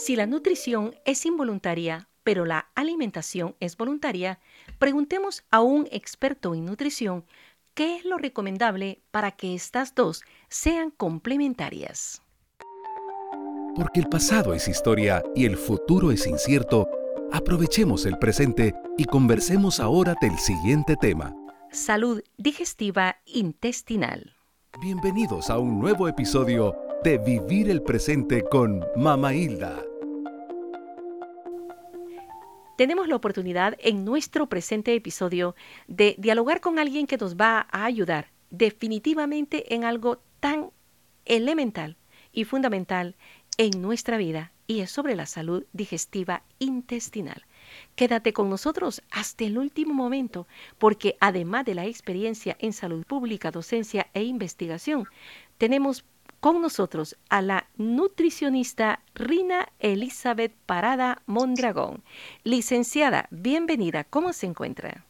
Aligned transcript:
Si 0.00 0.16
la 0.16 0.24
nutrición 0.24 0.94
es 1.04 1.26
involuntaria, 1.26 2.08
pero 2.24 2.46
la 2.46 2.70
alimentación 2.74 3.54
es 3.60 3.76
voluntaria, 3.76 4.40
preguntemos 4.78 5.44
a 5.50 5.60
un 5.60 5.86
experto 5.92 6.54
en 6.54 6.64
nutrición 6.64 7.26
qué 7.74 7.96
es 7.96 8.06
lo 8.06 8.16
recomendable 8.16 9.02
para 9.10 9.32
que 9.32 9.54
estas 9.54 9.94
dos 9.94 10.22
sean 10.48 10.90
complementarias. 10.90 12.22
Porque 13.76 14.00
el 14.00 14.08
pasado 14.08 14.54
es 14.54 14.68
historia 14.68 15.22
y 15.34 15.44
el 15.44 15.58
futuro 15.58 16.10
es 16.12 16.26
incierto, 16.26 16.88
aprovechemos 17.30 18.06
el 18.06 18.18
presente 18.18 18.74
y 18.96 19.04
conversemos 19.04 19.80
ahora 19.80 20.14
del 20.18 20.38
siguiente 20.38 20.96
tema. 20.96 21.36
Salud 21.72 22.22
digestiva 22.38 23.18
intestinal. 23.26 24.34
Bienvenidos 24.80 25.50
a 25.50 25.58
un 25.58 25.78
nuevo 25.78 26.08
episodio 26.08 26.74
de 27.04 27.18
Vivir 27.18 27.68
el 27.68 27.82
Presente 27.82 28.42
con 28.44 28.82
Mama 28.96 29.34
Hilda. 29.34 29.89
Tenemos 32.80 33.08
la 33.08 33.16
oportunidad 33.16 33.76
en 33.78 34.06
nuestro 34.06 34.48
presente 34.48 34.94
episodio 34.94 35.54
de 35.86 36.14
dialogar 36.16 36.62
con 36.62 36.78
alguien 36.78 37.06
que 37.06 37.18
nos 37.18 37.36
va 37.36 37.66
a 37.70 37.84
ayudar 37.84 38.30
definitivamente 38.48 39.74
en 39.74 39.84
algo 39.84 40.22
tan 40.40 40.70
elemental 41.26 41.98
y 42.32 42.44
fundamental 42.44 43.16
en 43.58 43.82
nuestra 43.82 44.16
vida 44.16 44.52
y 44.66 44.80
es 44.80 44.90
sobre 44.90 45.14
la 45.14 45.26
salud 45.26 45.66
digestiva 45.74 46.42
intestinal. 46.58 47.44
Quédate 47.96 48.32
con 48.32 48.48
nosotros 48.48 49.02
hasta 49.10 49.44
el 49.44 49.58
último 49.58 49.92
momento, 49.92 50.46
porque 50.78 51.18
además 51.20 51.66
de 51.66 51.74
la 51.74 51.84
experiencia 51.84 52.56
en 52.60 52.72
salud 52.72 53.04
pública, 53.04 53.50
docencia 53.50 54.06
e 54.14 54.22
investigación, 54.22 55.04
tenemos 55.58 56.06
con 56.40 56.60
nosotros 56.60 57.16
a 57.28 57.42
la 57.42 57.68
nutricionista 57.76 59.02
Rina 59.14 59.68
Elizabeth 59.78 60.52
Parada 60.66 61.22
Mondragón. 61.26 62.02
Licenciada, 62.42 63.28
bienvenida. 63.30 64.04
¿Cómo 64.04 64.32
se 64.32 64.46
encuentra? 64.46 65.04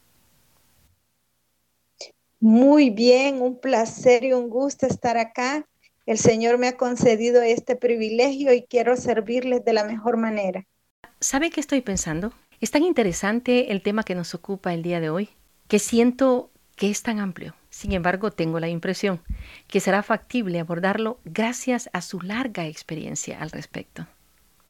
Muy 2.40 2.90
bien, 2.90 3.40
un 3.42 3.60
placer 3.60 4.24
y 4.24 4.32
un 4.32 4.50
gusto 4.50 4.86
estar 4.86 5.16
acá. 5.18 5.66
El 6.06 6.18
Señor 6.18 6.58
me 6.58 6.68
ha 6.68 6.76
concedido 6.76 7.42
este 7.42 7.76
privilegio 7.76 8.52
y 8.52 8.62
quiero 8.62 8.96
servirles 8.96 9.64
de 9.64 9.72
la 9.72 9.84
mejor 9.84 10.16
manera. 10.16 10.66
¿Sabe 11.20 11.50
qué 11.50 11.60
estoy 11.60 11.82
pensando? 11.82 12.32
Es 12.60 12.70
tan 12.70 12.82
interesante 12.82 13.72
el 13.72 13.82
tema 13.82 14.02
que 14.02 14.14
nos 14.14 14.34
ocupa 14.34 14.74
el 14.74 14.82
día 14.82 15.00
de 15.00 15.10
hoy 15.10 15.30
que 15.68 15.78
siento 15.78 16.50
que 16.74 16.90
es 16.90 17.02
tan 17.02 17.20
amplio. 17.20 17.54
Sin 17.70 17.92
embargo, 17.92 18.30
tengo 18.32 18.60
la 18.60 18.68
impresión 18.68 19.22
que 19.68 19.80
será 19.80 20.02
factible 20.02 20.58
abordarlo 20.60 21.20
gracias 21.24 21.88
a 21.92 22.02
su 22.02 22.20
larga 22.20 22.66
experiencia 22.66 23.40
al 23.40 23.50
respecto. 23.50 24.06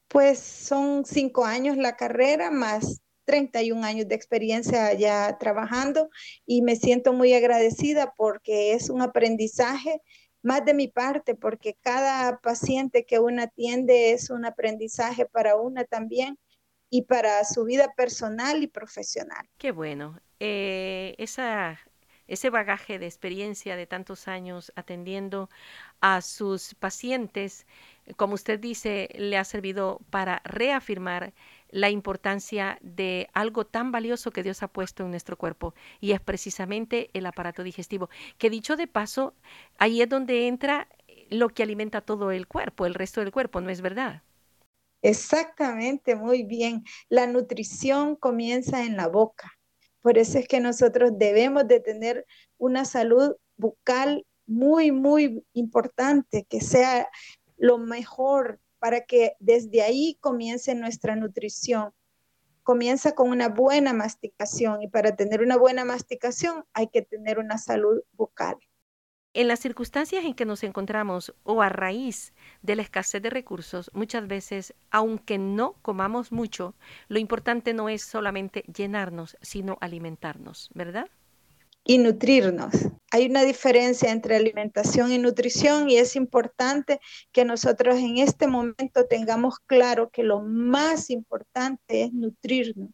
Pues 0.09 0.39
son 0.39 1.05
cinco 1.05 1.45
años 1.45 1.77
la 1.77 1.97
carrera 1.97 2.51
más 2.51 3.01
31 3.25 3.85
años 3.85 4.09
de 4.09 4.17
experiencia 4.17 4.93
ya 4.95 5.39
trabajando 5.39 6.11
y 6.47 6.63
me 6.63 6.77
siento 6.77 7.13
muy 7.13 7.33
agradecida 7.33 8.13
porque 8.17 8.73
es 8.75 8.91
un 8.91 9.03
aprendizaje 9.03 10.03
más 10.43 10.65
de 10.65 10.75
mi 10.75 10.89
parte, 10.89 11.35
porque 11.35 11.77
cada 11.81 12.39
paciente 12.39 13.05
que 13.05 13.19
uno 13.19 13.43
atiende 13.43 14.13
es 14.13 14.31
un 14.31 14.45
aprendizaje 14.45 15.27
para 15.27 15.57
una 15.57 15.85
también 15.85 16.39
y 16.89 17.03
para 17.03 17.45
su 17.45 17.65
vida 17.65 17.93
personal 17.97 18.63
y 18.63 18.67
profesional. 18.67 19.47
Qué 19.59 19.71
bueno. 19.71 20.19
Eh, 20.41 21.15
esa 21.19 21.79
ese 22.31 22.51
bagaje 22.51 22.99
de 22.99 23.07
experiencia 23.07 23.77
de 23.77 23.87
tantos 23.87 24.29
años 24.29 24.73
atendiendo 24.77 25.51
a 26.01 26.23
sus 26.23 26.75
pacientes, 26.75 27.67
como 28.17 28.35
usted 28.35 28.59
dice, 28.59 29.09
le 29.19 29.37
ha 29.37 29.45
servido 29.45 30.01
para 30.11 30.41
reafirmar 30.45 31.33
la 31.71 31.91
importancia 31.91 32.79
de 32.83 33.29
algo 33.35 33.65
tan 33.67 33.93
valioso 33.93 34.33
que 34.33 34.43
Dios 34.43 34.63
ha 34.63 34.69
puesto 34.69 35.05
en 35.05 35.11
nuestro 35.11 35.37
cuerpo 35.37 35.75
y 36.01 36.13
es 36.13 36.21
precisamente 36.21 37.11
el 37.15 37.27
aparato 37.27 37.63
digestivo, 37.63 38.11
que 38.39 38.51
dicho 38.51 38.77
de 38.77 38.87
paso, 38.89 39.35
ahí 39.79 40.03
es 40.03 40.09
donde 40.09 40.49
entra 40.49 40.89
lo 41.31 41.49
que 41.51 41.63
alimenta 41.63 42.01
todo 42.01 42.33
el 42.33 42.47
cuerpo, 42.49 42.87
el 42.87 42.95
resto 42.95 43.21
del 43.21 43.33
cuerpo, 43.33 43.61
¿no 43.61 43.71
es 43.71 43.81
verdad? 43.83 44.23
Exactamente, 45.03 46.15
muy 46.17 46.43
bien. 46.43 46.85
La 47.11 47.27
nutrición 47.27 48.17
comienza 48.17 48.83
en 48.85 48.97
la 48.97 49.09
boca. 49.09 49.60
Por 50.03 50.19
eso 50.19 50.39
es 50.39 50.49
que 50.49 50.61
nosotros 50.61 51.13
debemos 51.15 51.69
de 51.69 51.81
tener 51.81 52.27
una 52.59 52.85
salud 52.85 53.37
bucal 53.57 54.27
muy, 54.47 54.91
muy 54.93 55.45
importante, 55.53 56.47
que 56.49 56.61
sea 56.61 57.09
lo 57.57 57.79
mejor 57.79 58.59
para 58.79 59.03
que 59.05 59.35
desde 59.39 59.83
ahí 59.83 60.17
comience 60.21 60.75
nuestra 60.75 61.15
nutrición. 61.15 61.93
Comienza 62.63 63.15
con 63.15 63.31
una 63.31 63.49
buena 63.49 63.93
masticación 63.93 64.83
y 64.83 64.89
para 64.89 65.15
tener 65.17 65.43
una 65.43 65.57
buena 65.57 65.85
masticación 65.85 66.65
hay 66.73 66.89
que 66.89 67.03
tener 67.03 67.39
una 67.39 67.59
salud 67.59 68.01
bucal. 68.13 68.57
En 69.33 69.47
las 69.47 69.61
circunstancias 69.61 70.25
en 70.25 70.35
que 70.35 70.45
nos 70.45 70.65
encontramos 70.65 71.33
o 71.45 71.63
a 71.63 71.69
raíz 71.69 72.33
de 72.63 72.75
la 72.75 72.83
escasez 72.83 73.23
de 73.23 73.31
recursos, 73.31 73.89
muchas 73.95 74.27
veces, 74.27 74.75
aunque 74.91 75.39
no 75.39 75.75
comamos 75.83 76.33
mucho, 76.33 76.75
lo 77.07 77.21
importante 77.21 77.73
no 77.73 77.89
es 77.89 78.03
solamente 78.03 78.65
llenarnos, 78.75 79.37
sino 79.41 79.79
alimentarnos, 79.81 80.69
¿verdad? 80.75 81.07
Y 81.85 81.99
nutrirnos. 81.99 82.75
Hay 83.13 83.27
una 83.27 83.45
diferencia 83.45 84.11
entre 84.11 84.35
alimentación 84.35 85.13
y 85.13 85.19
nutrición 85.19 85.89
y 85.89 85.99
es 85.99 86.17
importante 86.17 86.99
que 87.31 87.45
nosotros 87.45 87.99
en 87.99 88.19
este 88.19 88.49
momento 88.49 89.07
tengamos 89.07 89.61
claro 89.61 90.11
que 90.11 90.25
lo 90.25 90.41
más 90.41 91.09
importante 91.09 92.03
es 92.03 92.13
nutrirnos. 92.13 92.91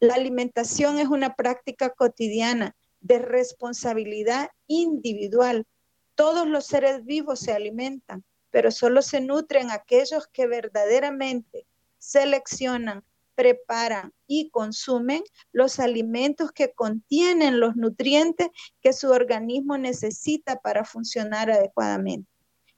La 0.00 0.14
alimentación 0.14 0.98
es 0.98 1.08
una 1.08 1.34
práctica 1.34 1.90
cotidiana 1.90 2.74
de 3.00 3.18
responsabilidad 3.18 4.50
individual. 4.66 5.66
Todos 6.14 6.46
los 6.46 6.66
seres 6.66 7.04
vivos 7.04 7.40
se 7.40 7.52
alimentan, 7.52 8.24
pero 8.50 8.70
solo 8.70 9.02
se 9.02 9.20
nutren 9.20 9.70
aquellos 9.70 10.26
que 10.28 10.46
verdaderamente 10.46 11.66
seleccionan, 11.98 13.04
preparan 13.34 14.12
y 14.26 14.50
consumen 14.50 15.22
los 15.52 15.78
alimentos 15.78 16.52
que 16.52 16.72
contienen 16.72 17.60
los 17.60 17.76
nutrientes 17.76 18.48
que 18.80 18.92
su 18.92 19.10
organismo 19.10 19.76
necesita 19.76 20.56
para 20.60 20.84
funcionar 20.84 21.50
adecuadamente. 21.50 22.30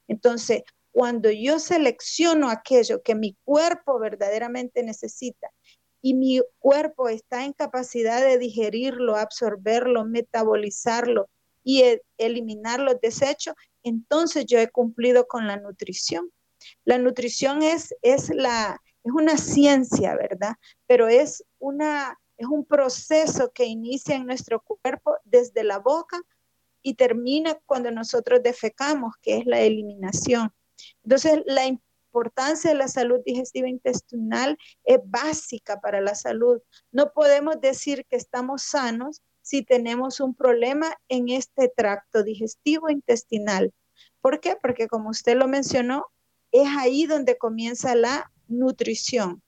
Entonces, 0.08 0.62
cuando 0.90 1.30
yo 1.30 1.60
selecciono 1.60 2.50
aquello 2.50 3.02
que 3.02 3.14
mi 3.14 3.36
cuerpo 3.44 4.00
verdaderamente 4.00 4.82
necesita 4.82 5.52
y 6.00 6.14
mi 6.14 6.40
cuerpo 6.58 7.08
está 7.08 7.44
en 7.44 7.52
capacidad 7.52 8.20
de 8.20 8.38
digerirlo, 8.38 9.16
absorberlo, 9.16 10.04
metabolizarlo 10.04 11.28
y 11.64 11.82
e, 11.82 12.02
eliminar 12.18 12.80
los 12.80 13.00
desechos, 13.00 13.54
entonces 13.82 14.46
yo 14.46 14.58
he 14.58 14.68
cumplido 14.68 15.26
con 15.26 15.46
la 15.46 15.56
nutrición. 15.56 16.30
La 16.84 16.98
nutrición 16.98 17.62
es, 17.62 17.94
es, 18.02 18.30
la, 18.30 18.80
es 19.04 19.12
una 19.12 19.36
ciencia, 19.36 20.14
¿verdad? 20.14 20.54
Pero 20.86 21.08
es, 21.08 21.44
una, 21.58 22.18
es 22.36 22.46
un 22.46 22.64
proceso 22.64 23.50
que 23.52 23.64
inicia 23.64 24.16
en 24.16 24.26
nuestro 24.26 24.62
cuerpo 24.62 25.16
desde 25.24 25.64
la 25.64 25.78
boca 25.78 26.20
y 26.82 26.94
termina 26.94 27.58
cuando 27.66 27.90
nosotros 27.90 28.42
defecamos, 28.42 29.14
que 29.20 29.38
es 29.38 29.46
la 29.46 29.60
eliminación. 29.60 30.52
Entonces, 31.02 31.42
la, 31.46 31.66
importancia 32.18 32.70
de 32.70 32.76
la 32.76 32.88
salud 32.88 33.20
digestiva 33.24 33.68
intestinal 33.68 34.58
es 34.84 34.98
básica 35.04 35.80
para 35.80 36.00
la 36.00 36.16
salud. 36.16 36.60
No 36.90 37.12
podemos 37.12 37.60
decir 37.60 38.04
que 38.10 38.16
estamos 38.16 38.62
sanos 38.62 39.22
si 39.40 39.62
tenemos 39.62 40.18
un 40.18 40.34
problema 40.34 40.92
en 41.08 41.28
este 41.28 41.68
tracto 41.74 42.24
digestivo 42.24 42.90
intestinal. 42.90 43.72
¿Por 44.20 44.40
qué? 44.40 44.56
Porque 44.60 44.88
como 44.88 45.10
usted 45.10 45.36
lo 45.36 45.46
mencionó, 45.46 46.06
es 46.50 46.66
ahí 46.76 47.06
donde 47.06 47.38
comienza 47.38 47.94
la 47.94 48.32
nutrición. 48.48 49.42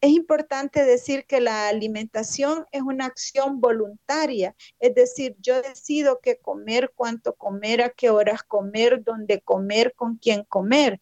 Es 0.00 0.10
importante 0.10 0.84
decir 0.84 1.26
que 1.26 1.40
la 1.40 1.68
alimentación 1.68 2.66
es 2.72 2.82
una 2.82 3.04
acción 3.04 3.60
voluntaria, 3.60 4.54
es 4.78 4.94
decir, 4.94 5.36
yo 5.40 5.60
decido 5.60 6.20
qué 6.22 6.38
comer, 6.38 6.92
cuánto 6.94 7.34
comer, 7.34 7.82
a 7.82 7.90
qué 7.90 8.08
horas 8.08 8.42
comer, 8.44 9.02
dónde 9.04 9.42
comer, 9.42 9.92
con 9.94 10.16
quién 10.16 10.44
comer 10.44 11.00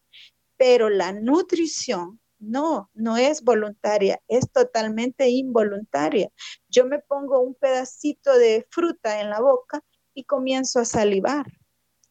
pero 0.59 0.89
la 0.89 1.13
nutrición 1.13 2.19
no, 2.37 2.91
no 2.93 3.15
es 3.15 3.43
voluntaria, 3.43 4.21
es 4.27 4.51
totalmente 4.51 5.29
involuntaria. 5.29 6.29
Yo 6.67 6.85
me 6.85 6.99
pongo 6.99 7.39
un 7.39 7.55
pedacito 7.55 8.37
de 8.37 8.67
fruta 8.69 9.21
en 9.21 9.29
la 9.29 9.39
boca 9.39 9.81
y 10.13 10.25
comienzo 10.25 10.81
a 10.81 10.85
salivar. 10.85 11.45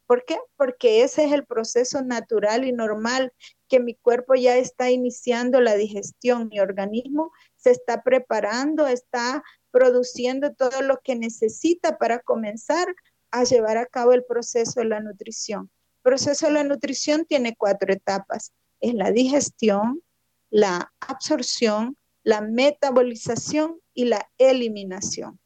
¿Por 0.07 0.25
qué? 0.25 0.39
Porque 0.57 1.03
ese 1.03 1.27
es 1.27 1.33
el 1.33 1.45
proceso 1.45 2.01
natural 2.01 2.65
y 2.65 2.73
normal 2.73 3.35
que 3.69 3.81
mi 3.81 3.95
cuerpo 3.95 4.35
ya 4.35 4.57
está 4.57 4.91
iniciando 4.91 5.61
la 5.61 5.75
digestión, 5.75 6.49
mi 6.49 6.59
organismo 6.59 7.31
se 7.57 7.73
está 7.73 8.03
preparando, 8.03 8.87
está 8.87 9.43
produciendo 9.71 10.55
todo 10.55 10.81
lo 10.81 11.01
que 11.05 11.17
necesita 11.17 11.99
para 11.99 12.21
comenzar 12.21 12.89
a 13.31 13.45
llevar 13.45 13.77
a 13.77 13.85
cabo 13.85 14.13
el 14.13 14.25
proceso 14.25 14.81
de 14.81 14.87
la 14.87 15.01
nutrición 15.01 15.71
proceso 16.09 16.47
de 16.47 16.53
la 16.53 16.65
nutrición 16.65 17.27
tiene 17.27 17.55
cuatro 17.55 17.93
etapas. 17.93 18.55
Es 18.81 18.95
la 18.95 19.11
digestión, 19.11 20.01
la 20.49 20.91
absorción, 21.01 21.99
la 22.23 22.41
metabolización 22.41 23.79
y 23.93 24.07
la 24.07 24.27
eliminación. 24.39 25.39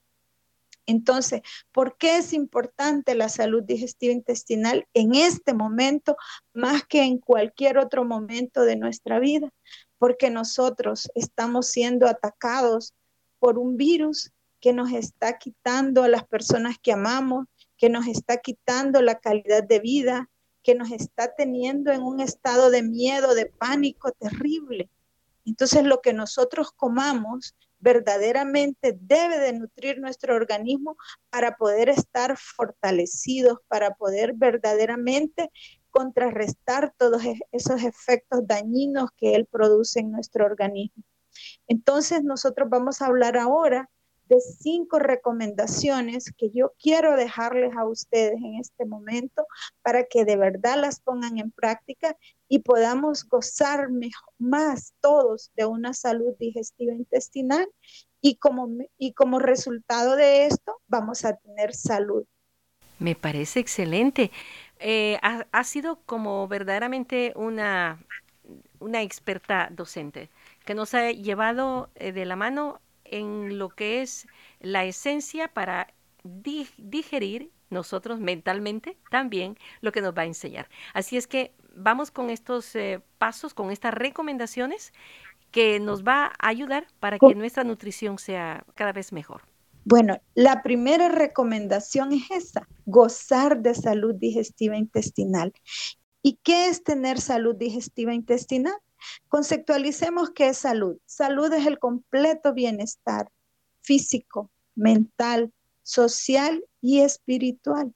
Entonces, 0.86 1.40
¿por 1.72 1.96
qué 1.96 2.18
es 2.18 2.32
importante 2.32 3.16
la 3.16 3.28
salud 3.28 3.64
digestiva 3.64 4.12
intestinal 4.12 4.86
en 4.94 5.16
este 5.16 5.52
momento 5.52 6.16
más 6.52 6.86
que 6.86 7.02
en 7.02 7.18
cualquier 7.18 7.76
otro 7.78 8.04
momento 8.04 8.62
de 8.62 8.76
nuestra 8.76 9.18
vida? 9.18 9.52
Porque 9.98 10.30
nosotros 10.30 11.10
estamos 11.16 11.70
siendo 11.70 12.06
atacados 12.06 12.94
por 13.40 13.58
un 13.58 13.76
virus 13.76 14.30
que 14.60 14.72
nos 14.72 14.92
está 14.92 15.38
quitando 15.38 16.04
a 16.04 16.08
las 16.08 16.24
personas 16.24 16.76
que 16.80 16.92
amamos, 16.92 17.46
que 17.76 17.88
nos 17.88 18.06
está 18.06 18.36
quitando 18.36 19.02
la 19.02 19.18
calidad 19.18 19.64
de 19.64 19.80
vida, 19.80 20.28
que 20.62 20.74
nos 20.74 20.90
está 20.90 21.34
teniendo 21.34 21.92
en 21.92 22.02
un 22.02 22.20
estado 22.20 22.70
de 22.70 22.82
miedo, 22.82 23.34
de 23.34 23.46
pánico 23.46 24.12
terrible. 24.12 24.90
Entonces 25.44 25.84
lo 25.84 26.00
que 26.00 26.12
nosotros 26.12 26.72
comamos 26.72 27.54
verdaderamente 27.80 28.96
debe 29.00 29.38
de 29.38 29.52
nutrir 29.52 29.98
nuestro 30.00 30.36
organismo 30.36 30.96
para 31.30 31.56
poder 31.56 31.88
estar 31.88 32.36
fortalecidos, 32.38 33.58
para 33.66 33.94
poder 33.94 34.34
verdaderamente 34.34 35.50
contrarrestar 35.90 36.94
todos 36.96 37.24
e-, 37.24 37.40
esos 37.50 37.82
efectos 37.82 38.46
dañinos 38.46 39.10
que 39.16 39.34
él 39.34 39.46
produce 39.46 39.98
en 39.98 40.12
nuestro 40.12 40.46
organismo. 40.46 41.02
Entonces 41.66 42.22
nosotros 42.22 42.68
vamos 42.70 43.02
a 43.02 43.06
hablar 43.06 43.36
ahora 43.36 43.90
cinco 44.40 44.98
recomendaciones 44.98 46.32
que 46.36 46.50
yo 46.50 46.72
quiero 46.78 47.16
dejarles 47.16 47.76
a 47.76 47.86
ustedes 47.86 48.34
en 48.34 48.56
este 48.56 48.84
momento 48.84 49.46
para 49.82 50.04
que 50.04 50.24
de 50.24 50.36
verdad 50.36 50.76
las 50.80 51.00
pongan 51.00 51.38
en 51.38 51.50
práctica 51.50 52.16
y 52.48 52.60
podamos 52.60 53.24
gozar 53.24 53.88
más 54.38 54.94
todos 55.00 55.50
de 55.56 55.66
una 55.66 55.94
salud 55.94 56.34
digestiva 56.38 56.94
intestinal 56.94 57.68
y 58.20 58.36
como, 58.36 58.68
y 58.98 59.12
como 59.12 59.38
resultado 59.38 60.16
de 60.16 60.46
esto 60.46 60.80
vamos 60.86 61.24
a 61.24 61.36
tener 61.36 61.74
salud. 61.74 62.24
Me 62.98 63.16
parece 63.16 63.58
excelente. 63.58 64.30
Eh, 64.78 65.18
ha, 65.22 65.64
sido 65.64 66.00
como 66.06 66.46
verdaderamente 66.46 67.32
una, 67.36 68.04
una 68.78 69.02
experta 69.02 69.68
docente 69.72 70.28
que 70.64 70.74
nos 70.74 70.94
ha 70.94 71.10
llevado 71.10 71.88
eh, 71.94 72.12
de 72.12 72.24
la 72.24 72.36
mano 72.36 72.80
en 73.12 73.58
lo 73.58 73.68
que 73.68 74.02
es 74.02 74.26
la 74.60 74.84
esencia 74.84 75.48
para 75.48 75.94
digerir 76.24 77.50
nosotros 77.70 78.20
mentalmente 78.20 78.96
también 79.10 79.56
lo 79.80 79.92
que 79.92 80.02
nos 80.02 80.14
va 80.16 80.22
a 80.22 80.26
enseñar. 80.26 80.68
Así 80.94 81.16
es 81.16 81.26
que 81.26 81.54
vamos 81.74 82.10
con 82.10 82.30
estos 82.30 82.74
eh, 82.76 83.00
pasos, 83.18 83.54
con 83.54 83.70
estas 83.70 83.94
recomendaciones 83.94 84.92
que 85.50 85.80
nos 85.80 86.02
va 86.02 86.32
a 86.38 86.48
ayudar 86.48 86.86
para 87.00 87.18
que 87.18 87.34
nuestra 87.34 87.64
nutrición 87.64 88.18
sea 88.18 88.64
cada 88.74 88.92
vez 88.92 89.12
mejor. 89.12 89.42
Bueno, 89.84 90.18
la 90.34 90.62
primera 90.62 91.08
recomendación 91.08 92.12
es 92.12 92.30
esa, 92.30 92.68
gozar 92.86 93.60
de 93.60 93.74
salud 93.74 94.14
digestiva 94.14 94.76
intestinal. 94.76 95.52
¿Y 96.22 96.38
qué 96.44 96.68
es 96.68 96.84
tener 96.84 97.20
salud 97.20 97.56
digestiva 97.56 98.14
intestinal? 98.14 98.74
Conceptualicemos 99.28 100.30
qué 100.30 100.48
es 100.48 100.58
salud. 100.58 100.98
Salud 101.06 101.52
es 101.52 101.66
el 101.66 101.78
completo 101.78 102.52
bienestar 102.52 103.28
físico, 103.80 104.50
mental, 104.74 105.52
social 105.82 106.64
y 106.80 107.00
espiritual. 107.00 107.92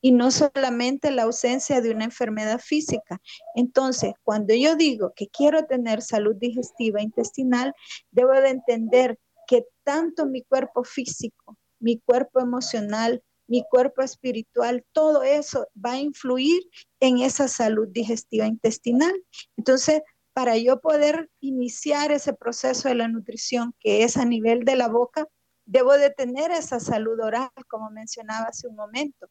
Y 0.00 0.12
no 0.12 0.30
solamente 0.30 1.10
la 1.10 1.24
ausencia 1.24 1.80
de 1.80 1.90
una 1.90 2.04
enfermedad 2.04 2.60
física. 2.60 3.20
Entonces, 3.56 4.14
cuando 4.22 4.54
yo 4.54 4.76
digo 4.76 5.12
que 5.16 5.26
quiero 5.28 5.64
tener 5.64 6.02
salud 6.02 6.36
digestiva 6.36 7.02
intestinal, 7.02 7.74
debo 8.12 8.32
de 8.32 8.50
entender 8.50 9.18
que 9.48 9.64
tanto 9.82 10.26
mi 10.26 10.42
cuerpo 10.42 10.84
físico, 10.84 11.56
mi 11.80 11.98
cuerpo 11.98 12.38
emocional, 12.38 13.22
mi 13.48 13.64
cuerpo 13.68 14.02
espiritual, 14.02 14.84
todo 14.92 15.22
eso 15.22 15.66
va 15.84 15.92
a 15.92 16.00
influir 16.00 16.62
en 17.00 17.18
esa 17.18 17.48
salud 17.48 17.88
digestiva 17.88 18.46
intestinal. 18.46 19.14
Entonces, 19.56 20.02
para 20.38 20.56
yo 20.56 20.78
poder 20.78 21.28
iniciar 21.40 22.12
ese 22.12 22.32
proceso 22.32 22.86
de 22.86 22.94
la 22.94 23.08
nutrición 23.08 23.74
que 23.80 24.04
es 24.04 24.16
a 24.16 24.24
nivel 24.24 24.60
de 24.60 24.76
la 24.76 24.86
boca, 24.86 25.26
debo 25.64 25.94
de 25.94 26.10
tener 26.10 26.52
esa 26.52 26.78
salud 26.78 27.18
oral, 27.20 27.50
como 27.66 27.90
mencionaba 27.90 28.46
hace 28.46 28.68
un 28.68 28.76
momento. 28.76 29.28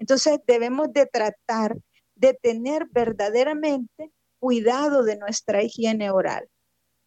Entonces 0.00 0.40
debemos 0.48 0.92
de 0.92 1.06
tratar 1.06 1.76
de 2.16 2.34
tener 2.34 2.88
verdaderamente 2.90 4.10
cuidado 4.40 5.04
de 5.04 5.16
nuestra 5.16 5.62
higiene 5.62 6.10
oral. 6.10 6.48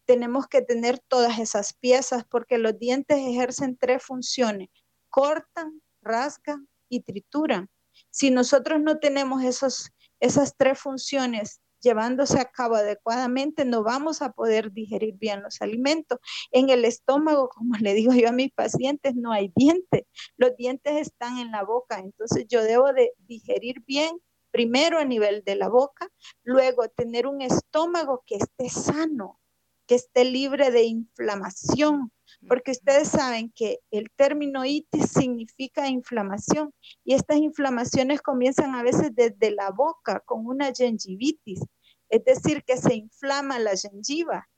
Tenemos 0.06 0.46
que 0.46 0.62
tener 0.62 0.98
todas 1.00 1.38
esas 1.38 1.74
piezas 1.74 2.24
porque 2.24 2.56
los 2.56 2.78
dientes 2.78 3.18
ejercen 3.18 3.76
tres 3.76 4.02
funciones, 4.02 4.70
cortan, 5.10 5.82
rasgan 6.00 6.70
y 6.88 7.00
trituran. 7.00 7.68
Si 8.08 8.30
nosotros 8.30 8.80
no 8.80 8.98
tenemos 8.98 9.44
esos, 9.44 9.90
esas 10.20 10.56
tres 10.56 10.78
funciones 10.78 11.60
llevándose 11.82 12.40
a 12.40 12.46
cabo 12.46 12.76
adecuadamente, 12.76 13.64
no 13.64 13.82
vamos 13.82 14.22
a 14.22 14.32
poder 14.32 14.72
digerir 14.72 15.14
bien 15.18 15.42
los 15.42 15.60
alimentos. 15.60 16.18
En 16.50 16.70
el 16.70 16.84
estómago, 16.84 17.48
como 17.54 17.76
le 17.76 17.94
digo 17.94 18.12
yo 18.14 18.28
a 18.28 18.32
mis 18.32 18.52
pacientes, 18.52 19.14
no 19.14 19.32
hay 19.32 19.52
dientes. 19.54 20.04
Los 20.36 20.56
dientes 20.56 20.94
están 20.94 21.38
en 21.38 21.50
la 21.50 21.64
boca, 21.64 21.98
entonces 21.98 22.46
yo 22.48 22.62
debo 22.62 22.92
de 22.92 23.12
digerir 23.26 23.82
bien 23.86 24.18
primero 24.50 24.98
a 24.98 25.04
nivel 25.04 25.42
de 25.44 25.56
la 25.56 25.68
boca, 25.68 26.08
luego 26.44 26.88
tener 26.88 27.26
un 27.26 27.40
estómago 27.40 28.22
que 28.26 28.36
esté 28.36 28.68
sano, 28.68 29.40
que 29.86 29.94
esté 29.94 30.24
libre 30.24 30.70
de 30.70 30.84
inflamación, 30.84 32.12
porque 32.48 32.72
ustedes 32.72 33.08
saben 33.08 33.52
que 33.54 33.78
el 33.90 34.10
término 34.16 34.64
itis 34.64 35.10
significa 35.10 35.88
inflamación 35.88 36.72
y 37.04 37.14
estas 37.14 37.38
inflamaciones 37.38 38.22
comienzan 38.22 38.74
a 38.74 38.82
veces 38.82 39.14
desde 39.14 39.50
la 39.50 39.70
boca 39.70 40.20
con 40.20 40.46
una 40.46 40.72
gingivitis, 40.72 41.60
es 42.08 42.24
decir, 42.24 42.62
que 42.64 42.76
se 42.76 42.94
inflama 42.94 43.58
la 43.58 43.76
gengiva 43.76 44.48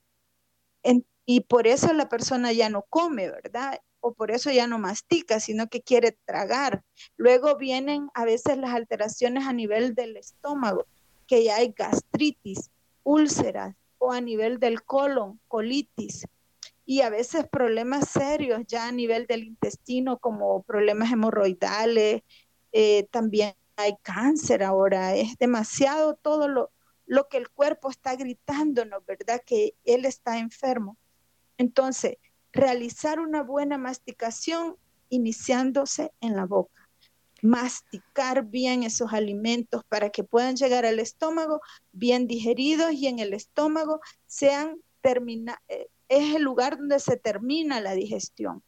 y 1.25 1.41
por 1.41 1.67
eso 1.67 1.91
la 1.93 2.07
persona 2.07 2.53
ya 2.53 2.69
no 2.69 2.83
come, 2.83 3.29
¿verdad? 3.29 3.79
O 3.99 4.13
por 4.13 4.29
eso 4.29 4.51
ya 4.51 4.67
no 4.67 4.77
mastica, 4.77 5.39
sino 5.39 5.67
que 5.67 5.81
quiere 5.81 6.17
tragar. 6.25 6.83
Luego 7.17 7.57
vienen 7.57 8.09
a 8.13 8.25
veces 8.25 8.57
las 8.57 8.71
alteraciones 8.71 9.47
a 9.47 9.53
nivel 9.53 9.95
del 9.95 10.17
estómago, 10.17 10.85
que 11.27 11.43
ya 11.43 11.55
hay 11.55 11.73
gastritis, 11.75 12.69
úlceras 13.03 13.75
o 13.97 14.11
a 14.11 14.21
nivel 14.21 14.59
del 14.59 14.83
colon, 14.83 15.39
colitis 15.47 16.27
y 16.85 17.01
a 17.01 17.09
veces 17.09 17.47
problemas 17.47 18.09
serios 18.09 18.61
ya 18.67 18.87
a 18.87 18.91
nivel 18.91 19.25
del 19.25 19.43
intestino, 19.43 20.19
como 20.19 20.61
problemas 20.63 21.11
hemorroidales, 21.11 22.21
eh, 22.71 23.07
también 23.11 23.55
hay 23.75 23.95
cáncer 24.01 24.63
ahora, 24.63 25.15
es 25.15 25.37
demasiado 25.37 26.15
todo 26.15 26.47
lo, 26.47 26.71
lo 27.05 27.27
que 27.27 27.37
el 27.37 27.49
cuerpo 27.49 27.89
está 27.89 28.15
gritándonos, 28.15 29.05
¿verdad? 29.05 29.41
Que 29.45 29.75
él 29.83 30.05
está 30.05 30.37
enfermo. 30.37 30.97
Entonces, 31.57 32.17
realizar 32.51 33.19
una 33.19 33.43
buena 33.43 33.77
masticación 33.77 34.77
iniciándose 35.09 36.11
en 36.21 36.35
la 36.35 36.45
boca. 36.45 36.89
Masticar 37.41 38.45
bien 38.45 38.83
esos 38.83 39.13
alimentos 39.13 39.83
para 39.85 40.09
que 40.09 40.23
puedan 40.23 40.55
llegar 40.55 40.85
al 40.85 40.99
estómago 40.99 41.61
bien 41.91 42.27
digeridos 42.27 42.93
y 42.93 43.07
en 43.07 43.19
el 43.19 43.33
estómago 43.33 43.99
sean 44.25 44.77
terminados. 45.01 45.61
Eh, 45.67 45.89
es 46.09 46.35
el 46.35 46.43
lugar 46.43 46.77
donde 46.77 46.99
se 46.99 47.17
termina 47.17 47.81
la 47.81 47.93
digestión. 47.93 48.63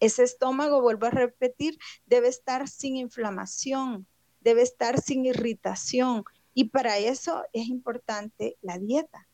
Ese 0.00 0.24
estómago, 0.24 0.82
vuelvo 0.82 1.06
a 1.06 1.10
repetir, 1.10 1.78
debe 2.06 2.28
estar 2.28 2.68
sin 2.68 2.96
inflamación, 2.96 4.06
debe 4.40 4.62
estar 4.62 5.00
sin 5.00 5.24
irritación 5.24 6.24
y 6.52 6.64
para 6.64 6.98
eso 6.98 7.44
es 7.52 7.68
importante 7.68 8.56
la 8.60 8.78
dieta. 8.78 9.28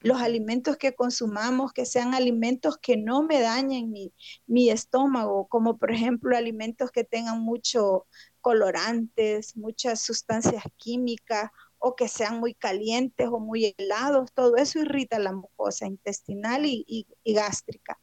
Los 0.00 0.20
alimentos 0.20 0.76
que 0.76 0.94
consumamos, 0.94 1.72
que 1.72 1.86
sean 1.86 2.14
alimentos 2.14 2.76
que 2.78 2.96
no 2.96 3.22
me 3.22 3.40
dañen 3.40 3.90
mi, 3.90 4.12
mi 4.46 4.70
estómago, 4.70 5.46
como 5.48 5.78
por 5.78 5.90
ejemplo 5.90 6.36
alimentos 6.36 6.90
que 6.90 7.02
tengan 7.02 7.40
mucho 7.40 8.06
colorantes, 8.40 9.56
muchas 9.56 10.00
sustancias 10.00 10.62
químicas 10.76 11.50
o 11.86 11.94
que 11.94 12.08
sean 12.08 12.40
muy 12.40 12.52
calientes 12.52 13.28
o 13.30 13.38
muy 13.38 13.76
helados, 13.78 14.32
todo 14.32 14.56
eso 14.56 14.80
irrita 14.80 15.20
la 15.20 15.32
mucosa 15.32 15.86
intestinal 15.86 16.66
y, 16.66 17.06
gástrica. 17.24 17.96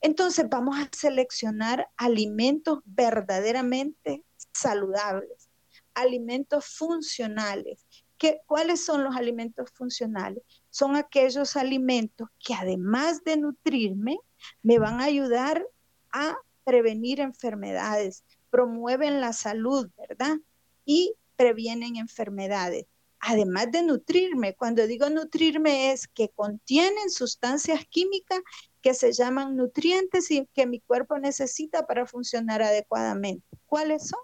Entonces 0.00 0.46
vamos 0.48 0.78
a 0.78 0.88
seleccionar 0.96 1.88
alimentos 1.96 2.78
verdaderamente 2.84 4.22
saludables, 4.52 5.50
alimentos 5.94 6.66
funcionales. 6.66 7.84
¿Qué, 8.16 8.42
¿Cuáles 8.46 8.84
son 8.84 9.02
los 9.02 9.16
alimentos 9.16 9.72
funcionales? 9.72 10.44
Son 10.70 10.94
aquellos 10.94 11.56
alimentos 11.56 12.28
que 12.38 12.54
además 12.54 13.24
de 13.24 13.38
nutrirme, 13.38 14.20
me 14.62 14.78
van 14.78 15.00
a 15.00 15.04
ayudar 15.06 15.66
a 16.12 16.36
prevenir 16.62 17.18
enfermedades, 17.18 18.22
promueven 18.50 19.20
la 19.20 19.32
salud, 19.32 19.90
¿verdad? 19.96 20.36
Y 20.84 21.12
previenen 21.34 21.96
enfermedades 21.96 22.86
además 23.20 23.70
de 23.72 23.82
nutrirme, 23.82 24.54
cuando 24.54 24.86
digo 24.86 25.08
nutrirme 25.10 25.92
es 25.92 26.06
que 26.06 26.28
contienen 26.30 27.10
sustancias 27.10 27.84
químicas 27.86 28.40
que 28.82 28.94
se 28.94 29.12
llaman 29.12 29.56
nutrientes 29.56 30.30
y 30.30 30.46
que 30.54 30.66
mi 30.66 30.80
cuerpo 30.80 31.18
necesita 31.18 31.86
para 31.86 32.06
funcionar 32.06 32.62
adecuadamente. 32.62 33.44
¿Cuáles 33.66 34.08
son? 34.08 34.20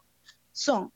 Son 0.52 0.92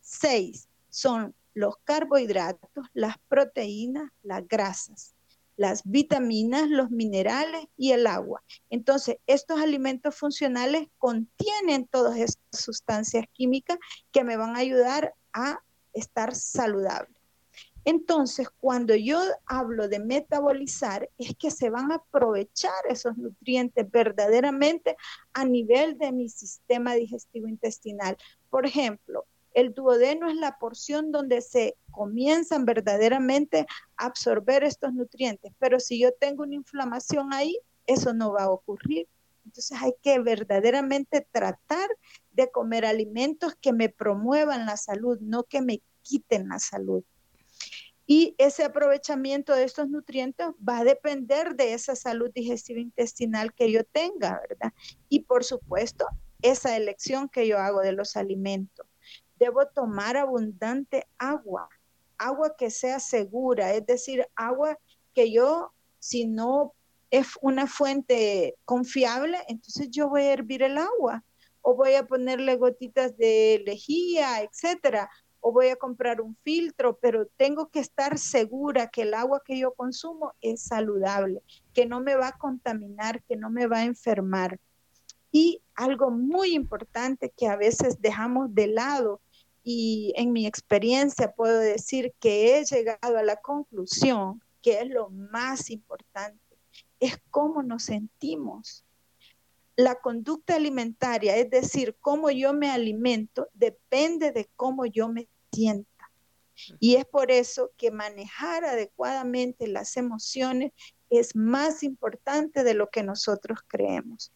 seis. 0.00 0.68
Son 0.88 1.34
los 1.54 1.76
carbohidratos, 1.84 2.70
las 2.94 3.16
proteínas, 3.28 4.10
las 4.22 4.46
grasas, 4.48 5.14
las 5.56 5.82
vitaminas, 5.84 6.70
los 6.70 6.90
minerales 6.90 7.66
y 7.76 7.92
el 7.92 8.06
agua. 8.06 8.42
Entonces, 8.70 9.16
estos 9.26 9.60
alimentos 9.60 10.16
funcionales 10.16 10.88
contienen 10.96 11.86
todas 11.86 12.16
estas 12.16 12.62
sustancias 12.62 13.26
químicas 13.32 13.78
que 14.12 14.24
me 14.24 14.36
van 14.36 14.56
a 14.56 14.60
ayudar 14.60 15.14
a 15.32 15.58
estar 15.92 16.34
saludable. 16.34 17.19
Entonces, 17.84 18.48
cuando 18.50 18.94
yo 18.94 19.20
hablo 19.46 19.88
de 19.88 20.00
metabolizar, 20.00 21.08
es 21.18 21.34
que 21.36 21.50
se 21.50 21.70
van 21.70 21.92
a 21.92 21.96
aprovechar 21.96 22.72
esos 22.88 23.16
nutrientes 23.16 23.90
verdaderamente 23.90 24.96
a 25.32 25.44
nivel 25.44 25.96
de 25.96 26.12
mi 26.12 26.28
sistema 26.28 26.94
digestivo 26.94 27.48
intestinal. 27.48 28.16
Por 28.50 28.66
ejemplo, 28.66 29.26
el 29.52 29.74
duodeno 29.74 30.28
es 30.28 30.36
la 30.36 30.58
porción 30.58 31.10
donde 31.10 31.40
se 31.40 31.76
comienzan 31.90 32.64
verdaderamente 32.64 33.66
a 33.96 34.06
absorber 34.06 34.62
estos 34.62 34.92
nutrientes, 34.92 35.52
pero 35.58 35.80
si 35.80 35.98
yo 35.98 36.12
tengo 36.12 36.44
una 36.44 36.54
inflamación 36.54 37.32
ahí, 37.32 37.58
eso 37.86 38.12
no 38.12 38.32
va 38.32 38.44
a 38.44 38.50
ocurrir. 38.50 39.08
Entonces 39.44 39.80
hay 39.82 39.94
que 40.02 40.18
verdaderamente 40.20 41.26
tratar 41.32 41.88
de 42.32 42.50
comer 42.50 42.84
alimentos 42.84 43.56
que 43.60 43.72
me 43.72 43.88
promuevan 43.88 44.66
la 44.66 44.76
salud, 44.76 45.18
no 45.20 45.44
que 45.44 45.60
me 45.62 45.82
quiten 46.02 46.48
la 46.48 46.58
salud. 46.58 47.02
Y 48.12 48.34
ese 48.38 48.64
aprovechamiento 48.64 49.54
de 49.54 49.62
estos 49.62 49.88
nutrientes 49.88 50.48
va 50.68 50.78
a 50.78 50.84
depender 50.84 51.54
de 51.54 51.74
esa 51.74 51.94
salud 51.94 52.28
digestiva 52.34 52.80
intestinal 52.80 53.54
que 53.54 53.70
yo 53.70 53.84
tenga, 53.84 54.42
¿verdad? 54.48 54.72
Y 55.08 55.20
por 55.20 55.44
supuesto, 55.44 56.08
esa 56.42 56.76
elección 56.76 57.28
que 57.28 57.46
yo 57.46 57.60
hago 57.60 57.82
de 57.82 57.92
los 57.92 58.16
alimentos. 58.16 58.84
Debo 59.38 59.64
tomar 59.66 60.16
abundante 60.16 61.06
agua, 61.18 61.68
agua 62.18 62.56
que 62.58 62.70
sea 62.70 62.98
segura, 62.98 63.74
es 63.74 63.86
decir, 63.86 64.26
agua 64.34 64.76
que 65.14 65.30
yo, 65.30 65.72
si 66.00 66.26
no 66.26 66.74
es 67.12 67.28
una 67.40 67.68
fuente 67.68 68.56
confiable, 68.64 69.38
entonces 69.46 69.88
yo 69.88 70.08
voy 70.08 70.22
a 70.22 70.32
hervir 70.32 70.64
el 70.64 70.78
agua 70.78 71.22
o 71.62 71.76
voy 71.76 71.94
a 71.94 72.08
ponerle 72.08 72.56
gotitas 72.56 73.16
de 73.16 73.62
lejía, 73.64 74.42
etcétera, 74.42 75.08
o 75.40 75.52
voy 75.52 75.68
a 75.68 75.76
comprar 75.76 76.20
un 76.20 76.36
filtro, 76.42 76.98
pero 77.00 77.26
tengo 77.36 77.68
que 77.68 77.80
estar 77.80 78.18
segura 78.18 78.88
que 78.88 79.02
el 79.02 79.14
agua 79.14 79.42
que 79.44 79.58
yo 79.58 79.72
consumo 79.74 80.32
es 80.40 80.62
saludable, 80.62 81.42
que 81.72 81.86
no 81.86 82.00
me 82.00 82.14
va 82.14 82.28
a 82.28 82.38
contaminar, 82.38 83.22
que 83.24 83.36
no 83.36 83.50
me 83.50 83.66
va 83.66 83.78
a 83.78 83.84
enfermar. 83.84 84.58
Y 85.32 85.62
algo 85.74 86.10
muy 86.10 86.54
importante 86.54 87.32
que 87.36 87.46
a 87.46 87.56
veces 87.56 88.00
dejamos 88.00 88.54
de 88.54 88.66
lado 88.66 89.20
y 89.62 90.12
en 90.16 90.32
mi 90.32 90.46
experiencia 90.46 91.32
puedo 91.32 91.58
decir 91.58 92.12
que 92.20 92.58
he 92.58 92.64
llegado 92.64 93.16
a 93.16 93.22
la 93.22 93.36
conclusión 93.36 94.42
que 94.62 94.80
es 94.80 94.88
lo 94.88 95.10
más 95.10 95.70
importante, 95.70 96.58
es 96.98 97.18
cómo 97.30 97.62
nos 97.62 97.84
sentimos. 97.84 98.84
La 99.80 99.94
conducta 99.94 100.56
alimentaria, 100.56 101.38
es 101.38 101.48
decir, 101.48 101.96
cómo 102.02 102.30
yo 102.30 102.52
me 102.52 102.70
alimento, 102.70 103.48
depende 103.54 104.30
de 104.30 104.46
cómo 104.54 104.84
yo 104.84 105.08
me 105.08 105.26
sienta. 105.50 106.10
Y 106.78 106.96
es 106.96 107.06
por 107.06 107.30
eso 107.30 107.72
que 107.78 107.90
manejar 107.90 108.66
adecuadamente 108.66 109.66
las 109.68 109.96
emociones 109.96 110.72
es 111.08 111.34
más 111.34 111.82
importante 111.82 112.62
de 112.62 112.74
lo 112.74 112.90
que 112.90 113.02
nosotros 113.02 113.60
creemos. 113.66 114.34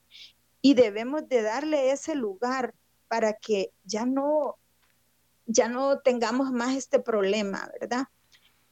Y 0.63 0.73
debemos 0.73 1.29
de 1.29 1.43
darle 1.43 1.91
ese 1.91 2.15
lugar 2.15 2.75
para 3.07 3.35
que 3.35 3.71
ya 3.85 4.07
no, 4.07 4.57
ya 5.45 5.69
no 5.69 5.99
tengamos 5.99 6.53
más 6.53 6.75
este 6.75 7.01
problema, 7.01 7.71
¿verdad? 7.79 8.07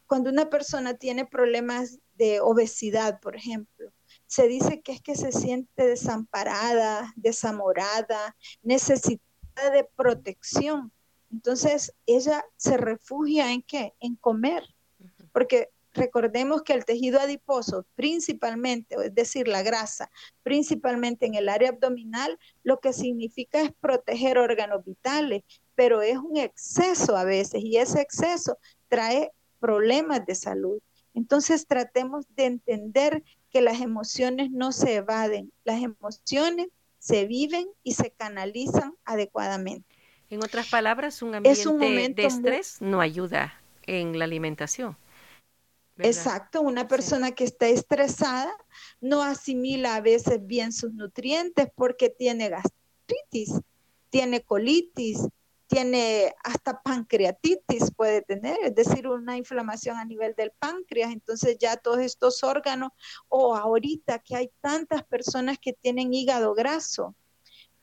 Cuando 0.06 0.30
una 0.30 0.48
persona 0.48 0.94
tiene 0.94 1.26
problemas 1.26 1.98
de 2.14 2.40
obesidad, 2.40 3.20
por 3.20 3.36
ejemplo, 3.36 3.92
se 4.32 4.48
dice 4.48 4.80
que 4.80 4.92
es 4.92 5.02
que 5.02 5.14
se 5.14 5.30
siente 5.30 5.86
desamparada, 5.86 7.12
desamorada, 7.16 8.34
necesitada 8.62 9.68
de 9.70 9.84
protección. 9.94 10.90
Entonces, 11.30 11.92
ella 12.06 12.42
se 12.56 12.78
refugia 12.78 13.52
en 13.52 13.60
qué? 13.60 13.92
En 14.00 14.16
comer. 14.16 14.64
Porque 15.34 15.68
recordemos 15.92 16.62
que 16.62 16.72
el 16.72 16.86
tejido 16.86 17.20
adiposo, 17.20 17.84
principalmente, 17.94 18.96
es 19.04 19.14
decir, 19.14 19.48
la 19.48 19.60
grasa, 19.60 20.10
principalmente 20.42 21.26
en 21.26 21.34
el 21.34 21.50
área 21.50 21.68
abdominal, 21.68 22.38
lo 22.62 22.80
que 22.80 22.94
significa 22.94 23.60
es 23.60 23.70
proteger 23.82 24.38
órganos 24.38 24.82
vitales, 24.82 25.42
pero 25.74 26.00
es 26.00 26.16
un 26.16 26.38
exceso 26.38 27.18
a 27.18 27.24
veces 27.24 27.62
y 27.62 27.76
ese 27.76 28.00
exceso 28.00 28.56
trae 28.88 29.30
problemas 29.60 30.24
de 30.24 30.34
salud. 30.34 30.80
Entonces 31.14 31.66
tratemos 31.66 32.26
de 32.36 32.46
entender 32.46 33.22
que 33.50 33.60
las 33.60 33.80
emociones 33.80 34.50
no 34.50 34.72
se 34.72 34.96
evaden, 34.96 35.52
las 35.64 35.82
emociones 35.82 36.68
se 36.98 37.26
viven 37.26 37.66
y 37.82 37.94
se 37.94 38.10
canalizan 38.10 38.94
adecuadamente. 39.04 39.86
En 40.30 40.42
otras 40.42 40.68
palabras, 40.68 41.20
un 41.20 41.34
ambiente 41.34 42.22
de 42.22 42.28
estrés 42.28 42.80
no 42.80 43.00
ayuda 43.00 43.60
en 43.86 44.18
la 44.18 44.24
alimentación. 44.24 44.96
Exacto, 45.98 46.62
una 46.62 46.88
persona 46.88 47.32
que 47.32 47.44
está 47.44 47.66
estresada 47.66 48.52
no 49.00 49.22
asimila 49.22 49.96
a 49.96 50.00
veces 50.00 50.44
bien 50.46 50.72
sus 50.72 50.94
nutrientes 50.94 51.68
porque 51.74 52.08
tiene 52.08 52.48
gastritis, 52.48 53.60
tiene 54.08 54.42
colitis, 54.42 55.18
tiene 55.72 56.34
hasta 56.44 56.82
pancreatitis 56.82 57.92
puede 57.96 58.20
tener, 58.20 58.58
es 58.62 58.74
decir, 58.74 59.08
una 59.08 59.38
inflamación 59.38 59.96
a 59.96 60.04
nivel 60.04 60.34
del 60.34 60.50
páncreas. 60.50 61.12
Entonces 61.12 61.56
ya 61.58 61.78
todos 61.78 62.00
estos 62.00 62.44
órganos, 62.44 62.90
o 63.30 63.56
ahorita 63.56 64.18
que 64.18 64.36
hay 64.36 64.50
tantas 64.60 65.02
personas 65.04 65.58
que 65.58 65.72
tienen 65.72 66.12
hígado 66.12 66.52
graso, 66.54 67.14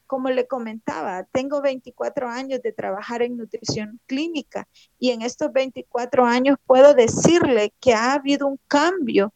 como 0.06 0.30
le 0.30 0.46
comentaba, 0.46 1.24
tengo 1.32 1.64
24 1.64 2.30
años 2.30 2.62
de 2.62 2.74
trabajar 2.74 3.24
en 3.24 3.38
nutrición 3.38 4.00
clínica 4.06 4.68
y 5.00 5.10
en 5.10 5.24
estos 5.24 5.52
24 5.52 6.26
años 6.26 6.58
puedo 6.68 6.94
decirle 6.94 7.74
que 7.80 7.96
ha 7.96 8.14
habido 8.14 8.46
un 8.46 8.60
cambio 8.68 9.34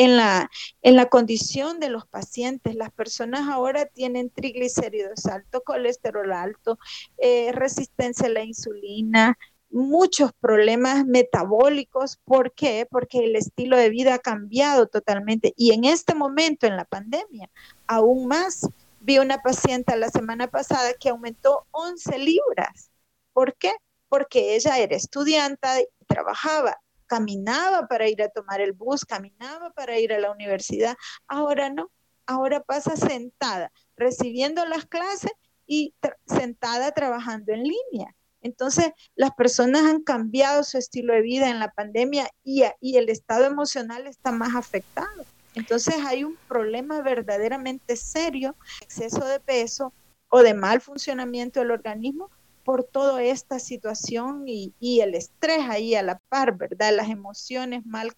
en 0.00 0.16
la, 0.16 0.50
en 0.80 0.96
la 0.96 1.10
condición 1.10 1.78
de 1.78 1.90
los 1.90 2.06
pacientes. 2.06 2.74
Las 2.74 2.90
personas 2.90 3.50
ahora 3.50 3.84
tienen 3.84 4.30
triglicéridos 4.30 5.26
altos, 5.26 5.60
colesterol 5.62 6.32
alto, 6.32 6.78
eh, 7.18 7.52
resistencia 7.52 8.26
a 8.26 8.30
la 8.30 8.42
insulina, 8.42 9.36
muchos 9.68 10.32
problemas 10.40 11.04
metabólicos. 11.04 12.18
¿Por 12.24 12.54
qué? 12.54 12.86
Porque 12.90 13.18
el 13.18 13.36
estilo 13.36 13.76
de 13.76 13.90
vida 13.90 14.14
ha 14.14 14.18
cambiado 14.18 14.86
totalmente. 14.86 15.52
Y 15.54 15.72
en 15.74 15.84
este 15.84 16.14
momento, 16.14 16.66
en 16.66 16.76
la 16.76 16.86
pandemia, 16.86 17.50
aún 17.86 18.26
más. 18.26 18.66
Vi 19.02 19.18
una 19.18 19.38
paciente 19.38 19.96
la 19.96 20.10
semana 20.10 20.46
pasada 20.46 20.92
que 20.98 21.08
aumentó 21.08 21.66
11 21.72 22.18
libras. 22.18 22.90
¿Por 23.32 23.54
qué? 23.54 23.72
Porque 24.08 24.56
ella 24.56 24.78
era 24.78 24.94
estudiante 24.94 25.88
trabajaba 26.06 26.78
caminaba 27.10 27.88
para 27.88 28.08
ir 28.08 28.22
a 28.22 28.28
tomar 28.28 28.60
el 28.60 28.72
bus, 28.72 29.04
caminaba 29.04 29.70
para 29.70 29.98
ir 29.98 30.12
a 30.12 30.20
la 30.20 30.30
universidad. 30.30 30.96
Ahora 31.26 31.68
no, 31.68 31.90
ahora 32.24 32.62
pasa 32.62 32.94
sentada, 32.94 33.72
recibiendo 33.96 34.64
las 34.64 34.86
clases 34.86 35.32
y 35.66 35.92
sentada 36.24 36.92
trabajando 36.92 37.52
en 37.52 37.64
línea. 37.64 38.14
Entonces, 38.42 38.92
las 39.16 39.32
personas 39.32 39.86
han 39.86 40.02
cambiado 40.02 40.62
su 40.62 40.78
estilo 40.78 41.12
de 41.12 41.22
vida 41.22 41.50
en 41.50 41.58
la 41.58 41.72
pandemia 41.72 42.30
y, 42.44 42.62
el 42.80 43.08
estado 43.08 43.44
emocional 43.44 44.06
está 44.06 44.30
más 44.30 44.54
afectado. 44.54 45.24
Entonces, 45.56 45.96
hay 46.06 46.22
un 46.22 46.36
problema 46.46 47.02
verdaderamente 47.02 47.96
serio, 47.96 48.54
exceso 48.82 49.26
de 49.26 49.40
peso 49.40 49.92
o 50.28 50.44
de 50.44 50.54
mal 50.54 50.80
funcionamiento 50.80 51.58
del 51.58 51.72
organismo 51.72 52.30
por 52.70 52.84
toda 52.84 53.20
esta 53.24 53.58
situación 53.58 54.44
y, 54.46 55.00
el 55.00 55.16
estrés 55.16 55.58
ahí 55.68 55.96
a 55.96 56.04
la 56.04 56.20
par, 56.28 56.56
¿verdad? 56.56 56.94
Las 56.94 57.10
emociones 57.10 57.84
mal 57.84 58.14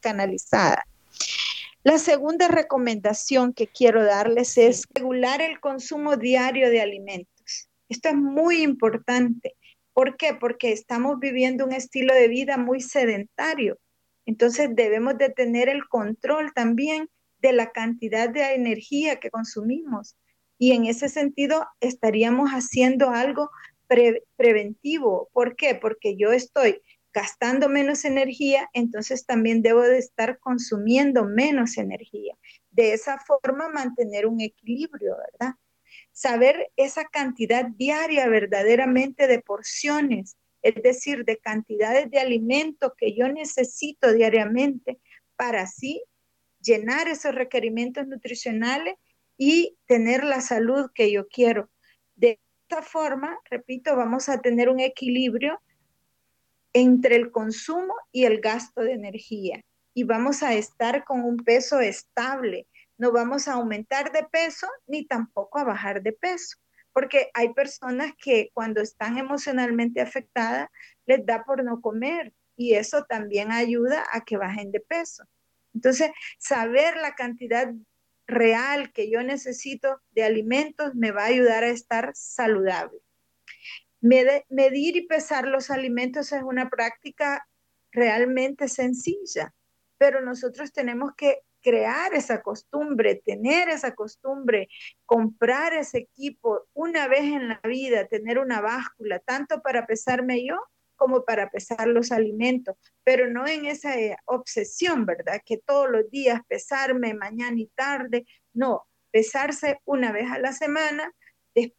canalizadas. 0.00 0.80
La 1.84 1.96
segunda 1.98 2.48
recomendación 2.48 3.52
que 3.52 3.68
quiero 3.68 4.04
darles 4.04 4.58
es 4.58 4.88
regular 4.92 5.40
el 5.40 5.60
consumo 5.60 6.16
diario 6.16 6.68
de 6.68 6.80
alimentos. 6.80 7.68
Esto 7.88 8.08
es 8.08 8.16
muy 8.16 8.62
importante. 8.62 9.54
¿Por 9.92 10.16
qué? 10.16 10.34
Porque 10.34 10.72
estamos 10.72 11.20
viviendo 11.20 11.64
un 11.64 11.72
estilo 11.72 12.12
de 12.12 12.26
vida 12.26 12.56
muy 12.56 12.80
sedentario. 12.80 13.78
Entonces 14.24 14.68
debemos 14.72 15.16
de 15.16 15.30
tener 15.30 15.68
el 15.68 15.86
control 15.86 16.52
también 16.52 17.08
de 17.38 17.52
la 17.52 17.70
cantidad 17.70 18.28
de 18.30 18.52
energía 18.52 19.20
que 19.20 19.30
consumimos. 19.30 20.16
Y 20.58 20.72
en 20.72 20.86
ese 20.86 21.08
sentido 21.08 21.68
estaríamos 21.78 22.50
haciendo 22.50 23.10
algo 23.10 23.48
preventivo. 23.86 25.28
¿Por 25.32 25.56
qué? 25.56 25.74
Porque 25.74 26.16
yo 26.16 26.32
estoy 26.32 26.82
gastando 27.16 27.70
menos 27.70 28.04
energía, 28.04 28.68
entonces 28.74 29.24
también 29.24 29.62
debo 29.62 29.80
de 29.80 29.98
estar 29.98 30.38
consumiendo 30.38 31.24
menos 31.24 31.78
energía. 31.78 32.36
De 32.70 32.92
esa 32.92 33.18
forma 33.18 33.70
mantener 33.70 34.26
un 34.26 34.42
equilibrio, 34.42 35.16
¿verdad? 35.16 35.54
Saber 36.12 36.70
esa 36.76 37.06
cantidad 37.06 37.64
diaria 37.64 38.28
verdaderamente 38.28 39.28
de 39.28 39.40
porciones, 39.40 40.36
es 40.60 40.82
decir, 40.82 41.24
de 41.24 41.38
cantidades 41.38 42.10
de 42.10 42.18
alimentos 42.18 42.92
que 42.98 43.14
yo 43.14 43.28
necesito 43.28 44.12
diariamente 44.12 44.98
para 45.36 45.62
así 45.62 46.02
llenar 46.60 47.08
esos 47.08 47.34
requerimientos 47.34 48.06
nutricionales 48.06 48.96
y 49.38 49.78
tener 49.86 50.24
la 50.24 50.40
salud 50.40 50.90
que 50.94 51.10
yo 51.10 51.28
quiero. 51.28 51.70
Esta 52.68 52.82
forma, 52.82 53.38
repito, 53.48 53.94
vamos 53.94 54.28
a 54.28 54.40
tener 54.40 54.68
un 54.68 54.80
equilibrio 54.80 55.60
entre 56.72 57.14
el 57.14 57.30
consumo 57.30 57.94
y 58.10 58.24
el 58.24 58.40
gasto 58.40 58.80
de 58.80 58.92
energía 58.92 59.60
y 59.94 60.02
vamos 60.02 60.42
a 60.42 60.52
estar 60.52 61.04
con 61.04 61.22
un 61.22 61.36
peso 61.36 61.78
estable. 61.78 62.66
No 62.98 63.12
vamos 63.12 63.46
a 63.46 63.52
aumentar 63.52 64.10
de 64.10 64.24
peso 64.24 64.66
ni 64.88 65.06
tampoco 65.06 65.60
a 65.60 65.64
bajar 65.64 66.02
de 66.02 66.12
peso, 66.12 66.56
porque 66.92 67.30
hay 67.34 67.54
personas 67.54 68.14
que 68.20 68.50
cuando 68.52 68.80
están 68.80 69.16
emocionalmente 69.16 70.00
afectadas 70.00 70.68
les 71.06 71.24
da 71.24 71.44
por 71.44 71.62
no 71.62 71.80
comer 71.80 72.32
y 72.56 72.74
eso 72.74 73.04
también 73.04 73.52
ayuda 73.52 74.04
a 74.10 74.24
que 74.24 74.38
bajen 74.38 74.72
de 74.72 74.80
peso. 74.80 75.22
Entonces, 75.72 76.10
saber 76.38 76.96
la 76.96 77.14
cantidad 77.14 77.72
real 78.26 78.92
que 78.92 79.10
yo 79.10 79.22
necesito 79.22 80.00
de 80.10 80.24
alimentos 80.24 80.94
me 80.94 81.12
va 81.12 81.22
a 81.22 81.26
ayudar 81.26 81.64
a 81.64 81.68
estar 81.68 82.12
saludable. 82.14 82.98
Medir 84.00 84.96
y 84.96 85.06
pesar 85.06 85.46
los 85.46 85.70
alimentos 85.70 86.32
es 86.32 86.42
una 86.42 86.68
práctica 86.68 87.48
realmente 87.92 88.68
sencilla, 88.68 89.54
pero 89.98 90.20
nosotros 90.20 90.72
tenemos 90.72 91.12
que 91.16 91.40
crear 91.62 92.14
esa 92.14 92.42
costumbre, 92.42 93.16
tener 93.24 93.68
esa 93.68 93.94
costumbre, 93.94 94.68
comprar 95.04 95.72
ese 95.72 95.98
equipo 95.98 96.68
una 96.74 97.08
vez 97.08 97.22
en 97.22 97.48
la 97.48 97.60
vida, 97.64 98.06
tener 98.06 98.38
una 98.38 98.60
báscula, 98.60 99.18
tanto 99.18 99.62
para 99.62 99.86
pesarme 99.86 100.46
yo 100.46 100.56
como 100.96 101.24
para 101.24 101.50
pesar 101.50 101.86
los 101.88 102.10
alimentos, 102.12 102.76
pero 103.04 103.30
no 103.30 103.46
en 103.46 103.66
esa 103.66 103.98
eh, 103.98 104.16
obsesión, 104.24 105.06
¿verdad? 105.06 105.40
Que 105.44 105.58
todos 105.58 105.88
los 105.90 106.10
días 106.10 106.40
pesarme 106.48 107.14
mañana 107.14 107.58
y 107.58 107.66
tarde, 107.74 108.26
no, 108.52 108.86
pesarse 109.10 109.80
una 109.84 110.12
vez 110.12 110.30
a 110.30 110.38
la 110.38 110.52
semana, 110.52 111.12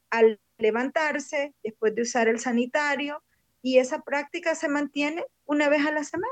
al 0.09 0.39
levantarse, 0.57 1.53
después 1.63 1.93
de 1.93 2.01
usar 2.01 2.27
el 2.27 2.39
sanitario, 2.39 3.23
y 3.61 3.79
esa 3.79 4.01
práctica 4.01 4.55
se 4.55 4.69
mantiene 4.69 5.25
una 5.45 5.69
vez 5.69 5.85
a 5.85 5.91
la 5.91 6.03
semana. 6.03 6.31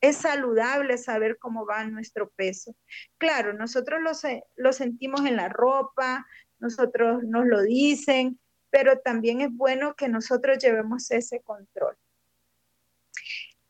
Es 0.00 0.18
saludable 0.18 0.98
saber 0.98 1.38
cómo 1.38 1.66
va 1.66 1.84
nuestro 1.84 2.28
peso. 2.30 2.74
Claro, 3.18 3.54
nosotros 3.54 4.00
lo, 4.02 4.12
lo 4.56 4.72
sentimos 4.72 5.24
en 5.24 5.36
la 5.36 5.48
ropa, 5.48 6.26
nosotros 6.58 7.22
nos 7.24 7.46
lo 7.46 7.62
dicen, 7.62 8.38
pero 8.70 8.98
también 8.98 9.40
es 9.40 9.48
bueno 9.50 9.94
que 9.94 10.08
nosotros 10.08 10.58
llevemos 10.58 11.10
ese 11.10 11.40
control. 11.40 11.96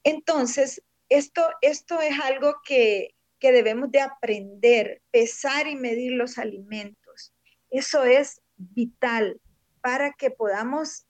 Entonces, 0.06 0.84
esto, 1.08 1.42
esto 1.62 2.00
es 2.00 2.16
algo 2.20 2.54
que, 2.64 3.16
que 3.40 3.50
debemos 3.50 3.90
de 3.90 4.02
aprender, 4.02 5.02
pesar 5.10 5.66
y 5.66 5.74
medir 5.74 6.12
los 6.12 6.38
alimentos. 6.38 7.34
Eso 7.70 8.04
es 8.04 8.40
vital 8.56 9.40
para 9.80 10.12
que 10.12 10.30
podamos 10.30 11.08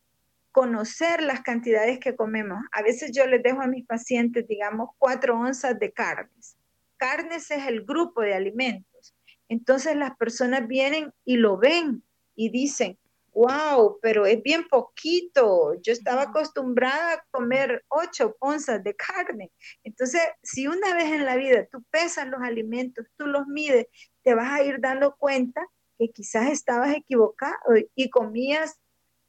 conocer 0.50 1.22
las 1.22 1.42
cantidades 1.42 1.98
que 1.98 2.16
comemos. 2.16 2.58
A 2.72 2.80
veces 2.80 3.12
yo 3.14 3.26
les 3.26 3.42
dejo 3.42 3.60
a 3.60 3.66
mis 3.66 3.84
pacientes, 3.84 4.48
digamos, 4.48 4.88
cuatro 4.96 5.38
onzas 5.38 5.78
de 5.78 5.92
carnes. 5.92 6.56
Carnes 6.96 7.50
es 7.50 7.66
el 7.66 7.84
grupo 7.84 8.22
de 8.22 8.32
alimentos. 8.32 9.14
Entonces 9.50 9.94
las 9.94 10.16
personas 10.16 10.66
vienen 10.66 11.12
y 11.26 11.36
lo 11.36 11.58
ven 11.58 12.02
y 12.34 12.48
dicen, 12.48 12.98
wow, 13.36 13.98
pero 14.00 14.24
es 14.24 14.42
bien 14.42 14.66
poquito. 14.66 15.74
Yo 15.82 15.92
estaba 15.92 16.22
acostumbrada 16.22 17.12
a 17.12 17.24
comer 17.30 17.84
ocho 17.88 18.34
onzas 18.40 18.82
de 18.82 18.96
carne. 18.96 19.52
Entonces, 19.84 20.22
si 20.42 20.66
una 20.66 20.94
vez 20.94 21.12
en 21.12 21.26
la 21.26 21.36
vida 21.36 21.66
tú 21.70 21.84
pesas 21.90 22.26
los 22.28 22.40
alimentos, 22.40 23.06
tú 23.16 23.26
los 23.26 23.46
mides, 23.46 23.86
te 24.22 24.34
vas 24.34 24.50
a 24.52 24.62
ir 24.62 24.80
dando 24.80 25.14
cuenta 25.16 25.64
que 25.98 26.08
quizás 26.08 26.50
estabas 26.50 26.96
equivocado 26.96 27.54
y 27.94 28.08
comías 28.08 28.78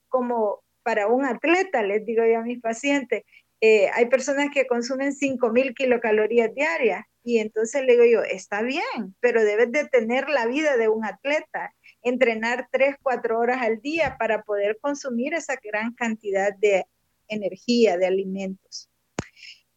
como 0.07 0.63
para 0.83 1.07
un 1.07 1.25
atleta, 1.25 1.83
les 1.83 2.05
digo 2.05 2.23
yo 2.25 2.39
a 2.39 2.43
mis 2.43 2.61
pacientes. 2.61 3.23
Eh, 3.59 3.89
hay 3.93 4.05
personas 4.05 4.49
que 4.53 4.67
consumen 4.67 5.13
5.000 5.13 5.73
kilocalorías 5.75 6.53
diarias 6.55 7.03
y 7.23 7.39
entonces 7.39 7.83
le 7.83 7.93
digo 7.93 8.05
yo, 8.05 8.23
está 8.23 8.61
bien, 8.61 9.15
pero 9.19 9.43
debes 9.43 9.69
de 9.73 9.85
tener 9.89 10.29
la 10.29 10.45
vida 10.45 10.77
de 10.77 10.87
un 10.87 11.03
atleta, 11.03 11.73
entrenar 12.07 12.67
3, 12.71 12.95
4 13.01 13.39
horas 13.39 13.61
al 13.61 13.81
día 13.81 14.15
para 14.17 14.43
poder 14.43 14.77
consumir 14.81 15.33
esa 15.33 15.55
gran 15.61 15.93
cantidad 15.93 16.53
de 16.55 16.85
energía, 17.27 17.97
de 17.97 18.07
alimentos. 18.07 18.89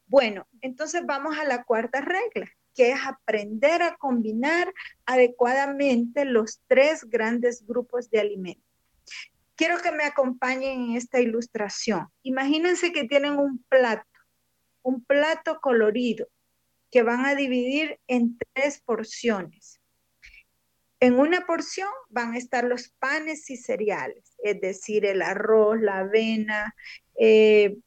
Bueno, 0.07 0.47
entonces 0.61 1.05
vamos 1.07 1.39
a 1.39 1.45
la 1.45 1.65
cuarta 1.65 2.01
regla 2.01 2.51
que 2.75 2.93
es 2.93 3.01
aprender 3.05 3.83
a 3.83 3.97
combinar 3.97 4.73
adecuadamente 5.05 6.25
los 6.25 6.61
tres 6.67 7.05
grandes 7.05 7.67
grupos 7.67 8.11
de 8.11 8.21
alimentos. 8.21 8.65
Quiero 9.57 9.79
que 9.83 9.93
me 9.93 10.05
acompañen 10.05 10.81
en 10.81 10.97
esta 10.97 11.21
ilustración. 11.21 12.09
Imagínense 12.23 12.93
que 12.93 13.05
tienen 13.05 13.39
un 13.39 13.63
plato, 13.69 14.09
un 14.83 15.05
plato 15.05 15.61
colorido 15.61 16.29
que 16.91 17.03
van 17.03 17.27
a 17.27 17.35
dividir 17.35 18.01
en 18.07 18.39
tres 18.55 18.81
porciones. 18.81 19.80
En 21.01 21.19
una 21.19 21.47
porción 21.47 21.89
van 22.11 22.35
a 22.35 22.39
estar 22.39 22.65
los 22.65 22.91
panes 22.99 23.49
y 23.49 23.57
cereales, 23.57 24.37
es 24.45 24.61
decir, 24.61 25.07
el 25.07 25.23
arroz, 25.23 25.81
la 25.81 26.01
avena, 26.01 26.75
eh, 27.19 27.79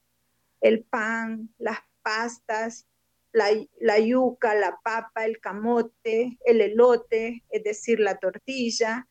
el 0.62 0.84
pan, 0.84 1.54
las 1.60 1.78
pastas, 2.02 2.88
la, 3.32 4.00
yuca, 4.00 4.56
la 4.56 4.80
papa, 4.84 5.26
el 5.26 5.40
camote, 5.40 6.38
el 6.46 6.62
elote, 6.62 7.44
es 7.50 7.64
decir, 7.64 8.00
la 8.00 8.18
tortilla. 8.18 9.08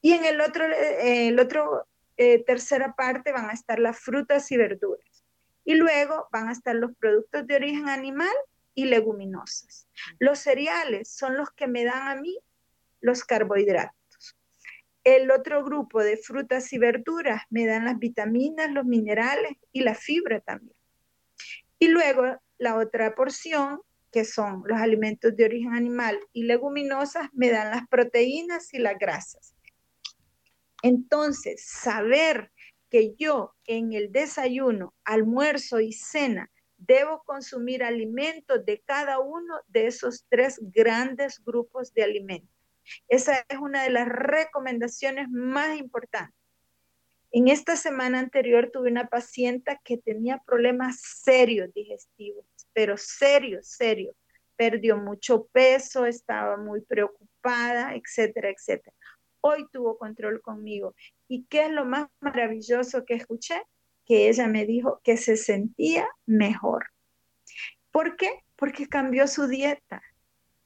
Y 0.00 0.12
en 0.12 0.24
el 0.24 0.40
otro, 0.40 0.66
eh, 0.66 1.28
el 1.28 1.38
otro 1.38 1.86
eh, 2.16 2.42
tercera 2.44 2.94
parte 2.94 3.32
van 3.32 3.50
a 3.50 3.54
estar 3.54 3.78
las 3.78 3.98
frutas 3.98 4.50
y 4.50 4.56
verduras. 4.56 5.24
Y 5.64 5.74
luego 5.74 6.28
van 6.32 6.48
a 6.48 6.52
estar 6.52 6.74
los 6.74 6.94
productos 6.96 7.46
de 7.46 7.56
origen 7.56 7.88
animal 7.88 8.34
y 8.74 8.86
leguminosas. 8.86 9.88
Los 10.18 10.38
cereales 10.38 11.10
son 11.10 11.36
los 11.36 11.50
que 11.50 11.66
me 11.66 11.84
dan 11.84 12.08
a 12.08 12.20
mí 12.20 12.38
los 13.00 13.24
carbohidratos. 13.24 14.36
El 15.04 15.30
otro 15.30 15.64
grupo 15.64 16.02
de 16.02 16.16
frutas 16.16 16.72
y 16.72 16.78
verduras 16.78 17.42
me 17.50 17.66
dan 17.66 17.84
las 17.84 17.98
vitaminas, 17.98 18.72
los 18.72 18.84
minerales 18.84 19.52
y 19.72 19.82
la 19.82 19.94
fibra 19.94 20.40
también. 20.40 20.76
Y 21.78 21.88
luego 21.88 22.40
la 22.58 22.76
otra 22.76 23.14
porción, 23.14 23.80
que 24.10 24.24
son 24.24 24.62
los 24.66 24.80
alimentos 24.80 25.36
de 25.36 25.44
origen 25.44 25.74
animal 25.74 26.18
y 26.32 26.44
leguminosas, 26.44 27.28
me 27.32 27.50
dan 27.50 27.70
las 27.70 27.86
proteínas 27.88 28.72
y 28.74 28.78
las 28.78 28.98
grasas. 28.98 29.54
Entonces, 30.82 31.64
saber 31.64 32.50
que 32.90 33.14
yo 33.16 33.54
en 33.66 33.92
el 33.92 34.12
desayuno, 34.12 34.94
almuerzo 35.04 35.80
y 35.80 35.92
cena 35.92 36.50
debo 36.76 37.22
consumir 37.24 37.82
alimentos 37.82 38.64
de 38.64 38.82
cada 38.84 39.18
uno 39.18 39.60
de 39.66 39.86
esos 39.86 40.26
tres 40.28 40.58
grandes 40.60 41.42
grupos 41.44 41.92
de 41.92 42.04
alimentos. 42.04 42.55
Esa 43.08 43.44
es 43.48 43.58
una 43.58 43.82
de 43.82 43.90
las 43.90 44.08
recomendaciones 44.08 45.28
más 45.30 45.78
importantes. 45.78 46.34
En 47.32 47.48
esta 47.48 47.76
semana 47.76 48.18
anterior 48.18 48.70
tuve 48.72 48.90
una 48.90 49.08
paciente 49.08 49.78
que 49.84 49.98
tenía 49.98 50.42
problemas 50.46 51.00
serios 51.02 51.72
digestivos, 51.74 52.46
pero 52.72 52.96
serios, 52.96 53.68
serios. 53.68 54.16
Perdió 54.56 54.96
mucho 54.96 55.46
peso, 55.52 56.06
estaba 56.06 56.56
muy 56.56 56.80
preocupada, 56.80 57.94
etcétera, 57.94 58.48
etcétera. 58.48 58.96
Hoy 59.42 59.66
tuvo 59.70 59.98
control 59.98 60.40
conmigo. 60.40 60.94
¿Y 61.28 61.44
qué 61.44 61.66
es 61.66 61.70
lo 61.70 61.84
más 61.84 62.08
maravilloso 62.20 63.04
que 63.04 63.14
escuché? 63.14 63.60
Que 64.06 64.28
ella 64.28 64.46
me 64.46 64.64
dijo 64.64 65.00
que 65.04 65.18
se 65.18 65.36
sentía 65.36 66.08
mejor. 66.24 66.86
¿Por 67.90 68.16
qué? 68.16 68.44
Porque 68.56 68.88
cambió 68.88 69.28
su 69.28 69.46
dieta 69.46 70.02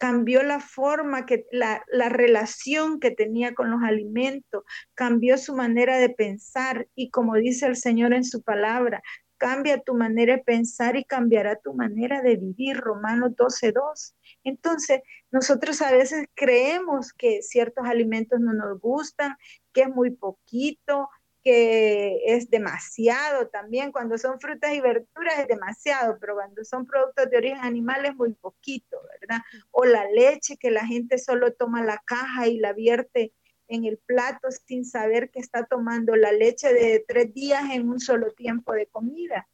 cambió 0.00 0.42
la 0.42 0.60
forma, 0.60 1.26
que, 1.26 1.46
la, 1.52 1.84
la, 1.92 2.08
relación 2.08 3.00
que 3.00 3.10
tenía 3.10 3.52
con 3.54 3.70
los 3.70 3.82
alimentos, 3.82 4.64
cambió 4.94 5.36
su 5.36 5.54
manera 5.54 5.98
de 5.98 6.08
pensar 6.08 6.88
y 6.94 7.10
como 7.10 7.34
dice 7.34 7.66
el 7.66 7.76
Señor 7.76 8.14
en 8.14 8.24
su 8.24 8.42
palabra, 8.42 9.02
cambia 9.36 9.82
tu 9.82 9.94
manera 9.94 10.36
de 10.36 10.42
pensar 10.42 10.96
y 10.96 11.04
cambiará 11.04 11.56
tu 11.56 11.74
manera 11.74 12.22
de 12.22 12.36
vivir, 12.36 12.78
Romanos 12.78 13.32
12.2. 13.36 14.14
Entonces, 14.42 15.02
nosotros 15.30 15.82
a 15.82 15.92
veces 15.92 16.26
creemos 16.34 17.12
que 17.12 17.42
ciertos 17.42 17.86
alimentos 17.86 18.40
no 18.40 18.54
nos 18.54 18.80
gustan, 18.80 19.36
que 19.74 19.82
es 19.82 19.88
muy 19.90 20.12
poquito, 20.12 21.10
que 21.42 22.20
es 22.26 22.50
demasiado 22.50 23.48
también. 23.48 23.92
Cuando 23.92 24.18
son 24.18 24.40
frutas 24.40 24.72
y 24.72 24.80
verduras 24.80 25.38
es 25.38 25.48
demasiado, 25.48 26.18
pero 26.20 26.34
cuando 26.34 26.64
son 26.64 26.86
productos 26.86 27.30
de 27.30 27.36
origen 27.36 27.58
animal 27.58 28.04
es 28.06 28.14
muy 28.14 28.34
poquito, 28.34 29.00
¿verdad? 29.20 29.42
O 29.70 29.84
la 29.84 30.08
leche 30.10 30.56
que 30.56 30.70
la 30.70 30.86
gente 30.86 31.18
solo 31.18 31.52
toma 31.52 31.82
la 31.82 32.02
caja 32.04 32.48
y 32.48 32.58
la 32.58 32.72
vierte 32.72 33.32
en 33.68 33.84
el 33.84 33.98
plato 33.98 34.48
sin 34.50 34.84
saber 34.84 35.30
que 35.30 35.38
está 35.38 35.64
tomando 35.64 36.16
la 36.16 36.32
leche 36.32 36.72
de 36.74 37.04
tres 37.06 37.32
días 37.32 37.62
en 37.70 37.88
un 37.88 38.00
solo 38.00 38.32
tiempo 38.32 38.72
de 38.72 38.86
comida. 38.86 39.48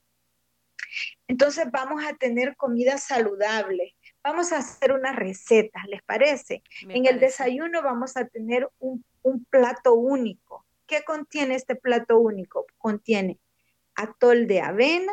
Entonces 1.29 1.67
vamos 1.71 2.03
a 2.05 2.15
tener 2.15 2.57
comida 2.57 2.97
saludable. 2.97 3.95
Vamos 4.25 4.53
a 4.53 4.59
hacer 4.59 4.93
unas 4.93 5.15
recetas, 5.15 5.85
¿les 5.87 6.03
parece? 6.03 6.63
en 6.89 7.07
el 7.07 7.21
desayuno 7.21 7.83
vamos 7.83 8.17
a 8.17 8.27
tener 8.27 8.69
un, 8.79 9.05
un 9.23 9.45
plato 9.45 9.95
único 9.95 10.66
¿Qué 10.87 11.03
contiene 11.05 11.57
este 11.57 11.75
plato 11.75 12.19
único? 12.19 12.67
Contiene 12.79 13.41
atol 13.95 14.47
de 14.47 14.61
avena 14.61 15.13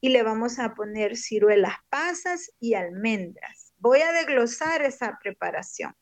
y 0.00 0.08
le 0.08 0.22
vamos 0.22 0.58
a 0.58 0.74
poner 0.74 1.16
ciruelas 1.16 1.74
pasas 1.88 2.52
y 2.58 2.74
almendras. 2.74 3.72
Voy 3.78 4.00
a 4.00 4.12
desglosar 4.12 4.82
esa 4.82 5.18
preparación. 5.22 5.94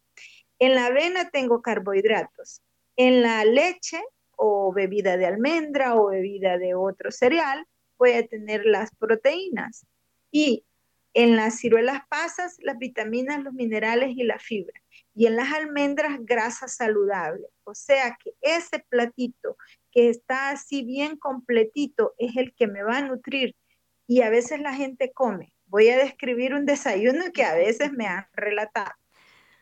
En 0.59 0.75
la 0.75 0.87
avena 0.87 1.29
tengo 1.31 1.61
carbohidratos. 1.61 2.63
En 2.97 3.23
la 3.23 3.45
leche 3.45 4.01
o 4.37 4.73
bebida 4.73 5.17
de 5.17 5.27
almendra 5.27 5.97
o 5.97 6.09
bebida 6.09 6.57
de 6.57 6.75
otro 6.75 7.11
cereal 7.11 7.67
voy 7.99 8.13
a 8.13 8.27
tener 8.27 8.65
las 8.65 8.95
proteínas. 8.95 9.85
Y 10.31 10.65
en 11.13 11.37
las 11.37 11.59
ciruelas 11.59 12.03
pasas, 12.09 12.57
las 12.61 12.79
vitaminas, 12.79 13.43
los 13.43 13.53
minerales 13.53 14.17
y 14.17 14.23
la 14.23 14.39
fibra 14.39 14.81
y 15.21 15.27
en 15.27 15.37
las 15.37 15.53
almendras 15.53 16.17
grasa 16.21 16.67
saludable. 16.67 17.47
O 17.65 17.75
sea 17.75 18.17
que 18.25 18.33
ese 18.41 18.79
platito 18.89 19.59
que 19.93 20.09
está 20.09 20.49
así 20.49 20.83
bien 20.83 21.19
completito 21.19 22.15
es 22.17 22.39
el 22.39 22.55
que 22.55 22.67
me 22.67 22.83
va 22.83 22.97
a 22.97 23.03
nutrir 23.03 23.55
y 24.07 24.23
a 24.23 24.31
veces 24.31 24.61
la 24.61 24.73
gente 24.73 25.13
come. 25.13 25.53
Voy 25.67 25.91
a 25.91 25.99
describir 25.99 26.55
un 26.55 26.65
desayuno 26.65 27.33
que 27.35 27.45
a 27.45 27.55
veces 27.55 27.93
me 27.93 28.07
han 28.07 28.29
relatado. 28.33 28.95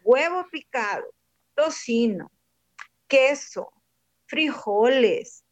Huevo 0.05 0.47
picado, 0.49 1.13
tocino, 1.57 2.31
queso, 3.09 3.73
frijoles, 4.27 5.45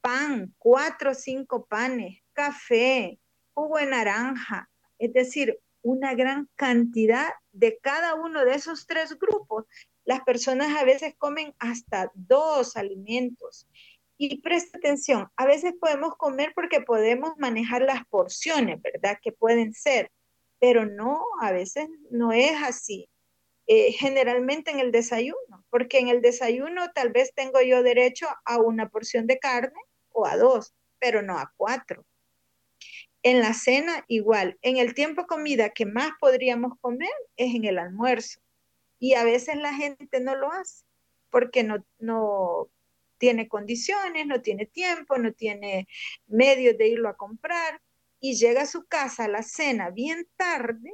pan, 0.00 0.52
cuatro 0.58 1.12
o 1.12 1.14
cinco 1.14 1.66
panes, 1.66 2.18
café, 2.32 3.20
jugo 3.54 3.78
de 3.78 3.86
naranja, 3.86 4.68
es 4.98 5.12
decir, 5.12 5.56
una 5.82 6.14
gran 6.14 6.48
cantidad 6.56 7.30
de 7.52 7.78
cada 7.78 8.14
uno 8.14 8.44
de 8.44 8.54
esos 8.54 8.86
tres 8.86 9.18
grupos. 9.18 9.66
Las 10.04 10.22
personas 10.22 10.76
a 10.76 10.84
veces 10.84 11.14
comen 11.16 11.54
hasta 11.58 12.10
dos 12.14 12.76
alimentos. 12.76 13.68
Y 14.18 14.40
presta 14.40 14.78
atención, 14.78 15.28
a 15.36 15.46
veces 15.46 15.74
podemos 15.80 16.16
comer 16.16 16.52
porque 16.54 16.80
podemos 16.80 17.32
manejar 17.38 17.82
las 17.82 18.04
porciones, 18.06 18.80
¿verdad? 18.80 19.18
Que 19.20 19.32
pueden 19.32 19.74
ser, 19.74 20.10
pero 20.60 20.86
no, 20.86 21.24
a 21.40 21.50
veces 21.50 21.88
no 22.10 22.32
es 22.32 22.52
así. 22.62 23.08
Eh, 23.66 23.92
generalmente 23.92 24.70
en 24.70 24.80
el 24.80 24.92
desayuno, 24.92 25.64
porque 25.70 25.98
en 25.98 26.08
el 26.08 26.20
desayuno 26.20 26.92
tal 26.92 27.10
vez 27.10 27.32
tengo 27.34 27.60
yo 27.62 27.82
derecho 27.82 28.26
a 28.44 28.58
una 28.58 28.88
porción 28.88 29.26
de 29.26 29.38
carne 29.38 29.80
o 30.10 30.26
a 30.26 30.36
dos, 30.36 30.74
pero 30.98 31.22
no 31.22 31.38
a 31.38 31.52
cuatro. 31.56 32.04
En 33.22 33.40
la 33.40 33.54
cena 33.54 34.04
igual. 34.08 34.58
En 34.62 34.76
el 34.76 34.94
tiempo 34.94 35.26
comida 35.26 35.70
que 35.70 35.86
más 35.86 36.10
podríamos 36.20 36.78
comer 36.80 37.10
es 37.36 37.54
en 37.54 37.64
el 37.64 37.78
almuerzo. 37.78 38.40
Y 38.98 39.14
a 39.14 39.24
veces 39.24 39.56
la 39.56 39.74
gente 39.74 40.20
no 40.20 40.34
lo 40.36 40.52
hace 40.52 40.84
porque 41.30 41.64
no, 41.64 41.84
no 41.98 42.68
tiene 43.18 43.48
condiciones, 43.48 44.26
no 44.26 44.42
tiene 44.42 44.66
tiempo, 44.66 45.16
no 45.18 45.32
tiene 45.32 45.88
medios 46.26 46.76
de 46.76 46.88
irlo 46.88 47.08
a 47.08 47.16
comprar 47.16 47.80
y 48.20 48.34
llega 48.34 48.62
a 48.62 48.66
su 48.66 48.84
casa 48.84 49.24
a 49.24 49.28
la 49.28 49.42
cena 49.42 49.90
bien 49.90 50.28
tarde 50.36 50.92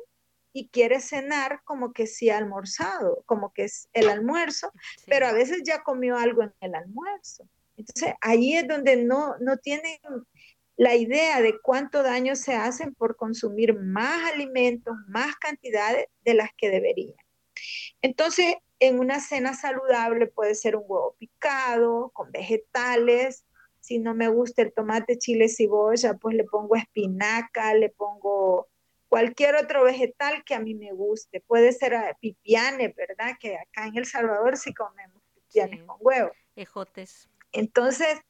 y 0.53 0.69
quiere 0.69 1.01
cenar 1.01 1.62
como 1.64 1.93
que 1.93 2.07
sí 2.07 2.31
ha 2.31 2.38
almorzado, 2.38 3.23
como 3.27 3.53
que 3.53 3.64
es 3.64 3.88
el 3.93 4.09
almuerzo, 4.09 4.73
pero 5.07 5.27
a 5.27 5.33
veces 5.33 5.62
ya 5.64 5.83
comió 5.83 6.17
algo 6.17 6.43
en 6.43 6.53
el 6.61 6.75
almuerzo. 6.75 7.49
Entonces 7.77 8.14
ahí 8.21 8.57
es 8.57 8.67
donde 8.67 8.97
no, 8.97 9.37
no 9.38 9.57
tienen 9.57 9.99
la 10.79 10.95
idea 10.95 11.43
de 11.43 11.59
cuánto 11.61 12.05
daño 12.05 12.37
se 12.37 12.55
hacen 12.55 12.95
por 12.95 13.17
consumir 13.17 13.75
más 13.75 14.33
alimentos, 14.33 14.95
más 15.09 15.35
cantidades 15.37 16.07
de 16.25 16.35
las 16.35 16.51
que 16.57 16.71
deberían. 16.71 17.17
Entonces, 18.01 18.55
en 18.79 19.01
una 19.01 19.19
cena 19.19 19.55
saludable 19.55 20.29
puede 20.29 20.55
ser 20.55 20.77
un 20.77 20.85
huevo 20.87 21.17
picado 21.19 22.11
con 22.11 22.31
vegetales. 22.31 23.45
Si 23.81 23.99
no 23.99 24.14
me 24.14 24.29
gusta 24.29 24.62
el 24.62 24.73
tomate, 24.73 25.19
chile, 25.19 25.49
cebolla, 25.49 26.14
pues 26.14 26.37
le 26.37 26.45
pongo 26.45 26.77
espinaca, 26.77 27.75
le 27.75 27.91
pongo 27.91 28.69
cualquier 29.09 29.57
otro 29.57 29.83
vegetal 29.83 30.45
que 30.45 30.55
a 30.55 30.61
mí 30.61 30.77
me 30.77 30.93
guste. 30.93 31.41
Puede 31.41 31.73
ser 31.73 31.97
ah, 31.97 32.17
pipianes, 32.21 32.95
¿verdad? 32.95 33.33
Que 33.41 33.57
acá 33.57 33.88
en 33.88 33.97
El 33.97 34.07
Salvador 34.07 34.57
sí 34.57 34.73
comemos 34.73 35.21
pipianes 35.35 35.83
con 35.83 35.97
huevo. 35.99 36.31
Ejotes. 36.55 37.29
Entonces, 37.51 38.21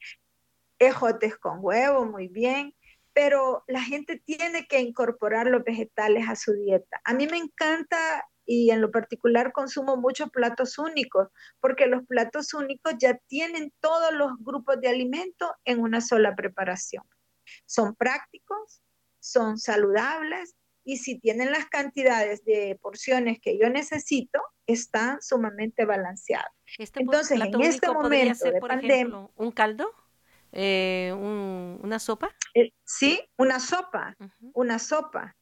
ejotes 0.79 1.37
con 1.37 1.59
huevo, 1.61 2.05
muy 2.05 2.27
bien, 2.27 2.73
pero 3.13 3.63
la 3.67 3.81
gente 3.81 4.21
tiene 4.25 4.65
que 4.67 4.79
incorporar 4.79 5.47
los 5.47 5.63
vegetales 5.63 6.27
a 6.27 6.35
su 6.35 6.53
dieta. 6.53 7.01
A 7.03 7.13
mí 7.13 7.27
me 7.27 7.37
encanta 7.37 8.25
y 8.45 8.71
en 8.71 8.81
lo 8.81 8.89
particular 8.89 9.51
consumo 9.51 9.97
muchos 9.97 10.31
platos 10.31 10.79
únicos, 10.79 11.27
porque 11.59 11.85
los 11.85 12.03
platos 12.07 12.53
únicos 12.55 12.93
ya 12.99 13.15
tienen 13.27 13.71
todos 13.79 14.11
los 14.13 14.31
grupos 14.39 14.81
de 14.81 14.89
alimentos 14.89 15.51
en 15.65 15.79
una 15.79 16.01
sola 16.01 16.35
preparación. 16.35 17.03
Son 17.67 17.95
prácticos, 17.95 18.81
son 19.19 19.59
saludables 19.59 20.55
y 20.83 20.97
si 20.97 21.19
tienen 21.19 21.51
las 21.51 21.67
cantidades 21.67 22.43
de 22.43 22.79
porciones 22.81 23.39
que 23.39 23.59
yo 23.59 23.69
necesito, 23.69 24.41
están 24.65 25.21
sumamente 25.21 25.85
balanceados. 25.85 26.51
Este 26.77 27.01
Entonces, 27.01 27.39
en 27.39 27.61
este 27.61 27.91
momento 27.91 28.45
de 28.49 28.61
pandemia, 28.61 29.29
un 29.35 29.51
caldo 29.51 29.93
eh, 30.51 31.13
una 31.13 31.99
sopa? 31.99 32.29
Eh, 32.53 32.71
sí, 32.83 33.21
una 33.37 33.59
sopa, 33.59 34.15
una 34.53 34.79
sopa. 34.79 35.35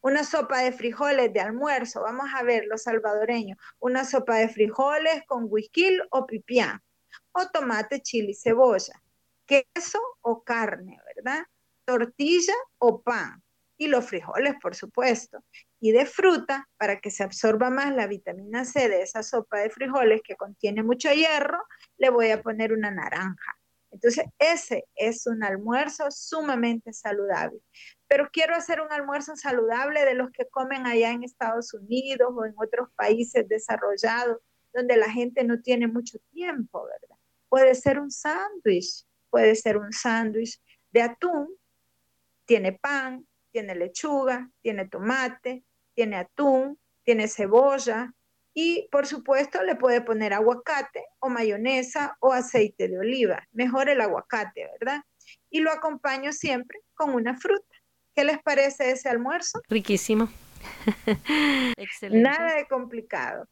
Una 0.00 0.24
sopa 0.24 0.60
de 0.62 0.72
frijoles 0.72 1.32
de 1.32 1.40
almuerzo, 1.40 2.02
vamos 2.02 2.26
a 2.34 2.42
ver 2.42 2.64
los 2.68 2.82
salvadoreños, 2.82 3.58
una 3.80 4.04
sopa 4.04 4.36
de 4.36 4.48
frijoles 4.48 5.22
con 5.26 5.46
whisky 5.48 5.98
o 6.10 6.26
pipián, 6.26 6.80
o 7.32 7.48
tomate, 7.48 8.00
chile 8.00 8.30
y 8.30 8.34
cebolla, 8.34 9.00
queso 9.46 10.00
o 10.20 10.42
carne, 10.42 10.98
¿verdad? 11.16 11.44
Tortilla 11.84 12.54
o 12.78 13.02
pan, 13.02 13.42
y 13.76 13.88
los 13.88 14.06
frijoles, 14.06 14.54
por 14.60 14.74
supuesto. 14.76 15.44
Y 15.80 15.90
de 15.92 16.06
fruta, 16.06 16.68
para 16.76 17.00
que 17.00 17.10
se 17.10 17.24
absorba 17.24 17.70
más 17.70 17.92
la 17.92 18.06
vitamina 18.06 18.64
C 18.64 18.88
de 18.88 19.02
esa 19.02 19.22
sopa 19.22 19.58
de 19.58 19.70
frijoles 19.70 20.20
que 20.22 20.36
contiene 20.36 20.82
mucho 20.82 21.10
hierro, 21.12 21.58
le 21.96 22.10
voy 22.10 22.30
a 22.30 22.42
poner 22.42 22.72
una 22.72 22.90
naranja. 22.92 23.58
Entonces, 23.92 24.24
ese 24.38 24.86
es 24.96 25.26
un 25.26 25.44
almuerzo 25.44 26.10
sumamente 26.10 26.92
saludable. 26.92 27.60
Pero 28.08 28.30
quiero 28.32 28.54
hacer 28.54 28.80
un 28.80 28.90
almuerzo 28.90 29.36
saludable 29.36 30.04
de 30.04 30.14
los 30.14 30.30
que 30.30 30.48
comen 30.48 30.86
allá 30.86 31.12
en 31.12 31.22
Estados 31.22 31.74
Unidos 31.74 32.32
o 32.34 32.44
en 32.46 32.54
otros 32.56 32.88
países 32.96 33.46
desarrollados, 33.48 34.38
donde 34.72 34.96
la 34.96 35.10
gente 35.10 35.44
no 35.44 35.60
tiene 35.60 35.86
mucho 35.86 36.18
tiempo, 36.32 36.84
¿verdad? 36.84 37.16
Puede 37.48 37.74
ser 37.74 38.00
un 38.00 38.10
sándwich, 38.10 39.04
puede 39.28 39.54
ser 39.54 39.76
un 39.76 39.92
sándwich 39.92 40.58
de 40.90 41.02
atún, 41.02 41.54
tiene 42.46 42.72
pan, 42.72 43.26
tiene 43.50 43.74
lechuga, 43.74 44.50
tiene 44.62 44.88
tomate, 44.88 45.64
tiene 45.94 46.16
atún, 46.16 46.78
tiene 47.04 47.28
cebolla, 47.28 48.14
y 48.54 48.88
por 48.90 49.06
supuesto 49.06 49.62
le 49.62 49.76
puede 49.76 50.00
poner 50.00 50.32
aguacate 50.32 51.04
o 51.20 51.28
mayonesa 51.28 52.16
o 52.20 52.32
aceite 52.32 52.88
de 52.88 52.98
oliva. 52.98 53.46
Mejor 53.52 53.88
el 53.88 54.00
aguacate, 54.00 54.68
¿verdad? 54.78 55.02
Y 55.50 55.60
lo 55.60 55.70
acompaño 55.70 56.32
siempre 56.32 56.80
con 56.94 57.14
una 57.14 57.36
fruta. 57.36 57.76
¿Qué 58.14 58.24
les 58.24 58.42
parece 58.42 58.90
ese 58.90 59.08
almuerzo? 59.08 59.60
Riquísimo. 59.68 60.28
Excelente. 61.76 62.28
Nada 62.28 62.56
de 62.56 62.66
complicado. 62.66 63.48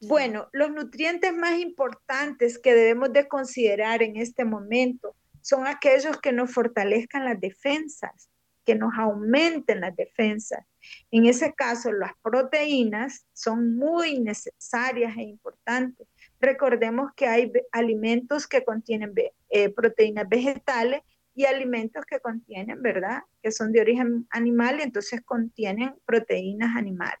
Bueno, 0.00 0.48
los 0.52 0.70
nutrientes 0.70 1.32
más 1.34 1.58
importantes 1.58 2.58
que 2.58 2.74
debemos 2.74 3.12
de 3.12 3.26
considerar 3.26 4.02
en 4.02 4.16
este 4.16 4.44
momento 4.44 5.14
son 5.42 5.66
aquellos 5.66 6.20
que 6.20 6.32
nos 6.32 6.52
fortalezcan 6.52 7.24
las 7.24 7.40
defensas, 7.40 8.28
que 8.64 8.74
nos 8.74 8.92
aumenten 8.96 9.80
las 9.80 9.96
defensas. 9.96 10.64
En 11.10 11.26
ese 11.26 11.54
caso, 11.54 11.92
las 11.92 12.12
proteínas 12.22 13.26
son 13.32 13.76
muy 13.76 14.20
necesarias 14.20 15.16
e 15.16 15.22
importantes. 15.22 16.06
Recordemos 16.40 17.12
que 17.16 17.26
hay 17.26 17.52
alimentos 17.72 18.46
que 18.46 18.64
contienen 18.64 19.14
eh, 19.50 19.70
proteínas 19.70 20.28
vegetales 20.28 21.02
y 21.34 21.44
alimentos 21.44 22.04
que 22.04 22.20
contienen, 22.20 22.82
¿verdad? 22.82 23.22
Que 23.42 23.52
son 23.52 23.72
de 23.72 23.80
origen 23.80 24.26
animal 24.30 24.80
y 24.80 24.82
entonces 24.82 25.22
contienen 25.24 25.94
proteínas 26.04 26.76
animales. 26.76 27.20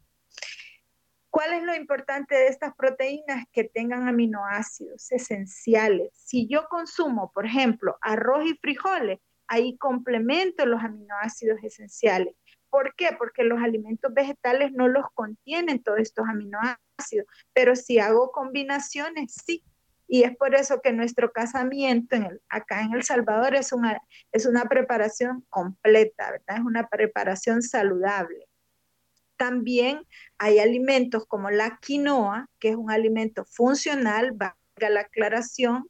¿Cuál 1.30 1.52
es 1.52 1.62
lo 1.62 1.74
importante 1.74 2.34
de 2.34 2.48
estas 2.48 2.74
proteínas? 2.74 3.44
Que 3.52 3.64
tengan 3.64 4.08
aminoácidos 4.08 5.12
esenciales. 5.12 6.10
Si 6.14 6.48
yo 6.48 6.66
consumo, 6.68 7.30
por 7.32 7.46
ejemplo, 7.46 7.96
arroz 8.00 8.44
y 8.46 8.54
frijoles, 8.54 9.20
ahí 9.46 9.76
complemento 9.78 10.66
los 10.66 10.82
aminoácidos 10.82 11.58
esenciales. 11.62 12.34
¿Por 12.70 12.94
qué? 12.94 13.10
Porque 13.18 13.44
los 13.44 13.60
alimentos 13.60 14.12
vegetales 14.12 14.72
no 14.72 14.88
los 14.88 15.06
contienen 15.14 15.82
todos 15.82 16.00
estos 16.00 16.26
aminoácidos, 16.28 17.26
pero 17.52 17.74
si 17.76 17.98
hago 17.98 18.30
combinaciones, 18.30 19.34
sí. 19.46 19.64
Y 20.06 20.22
es 20.22 20.36
por 20.36 20.54
eso 20.54 20.80
que 20.80 20.92
nuestro 20.92 21.32
casamiento 21.32 22.16
en 22.16 22.40
acá 22.48 22.82
en 22.82 22.94
El 22.94 23.02
Salvador 23.02 23.54
es 23.54 23.72
una, 23.72 24.00
es 24.32 24.46
una 24.46 24.64
preparación 24.64 25.44
completa, 25.50 26.30
¿verdad? 26.30 26.56
Es 26.56 26.64
una 26.64 26.88
preparación 26.88 27.62
saludable. 27.62 28.46
También 29.36 30.06
hay 30.38 30.58
alimentos 30.58 31.26
como 31.26 31.50
la 31.50 31.78
quinoa, 31.80 32.48
que 32.58 32.70
es 32.70 32.76
un 32.76 32.90
alimento 32.90 33.44
funcional, 33.44 34.32
valga 34.32 34.90
la 34.90 35.00
aclaración, 35.00 35.88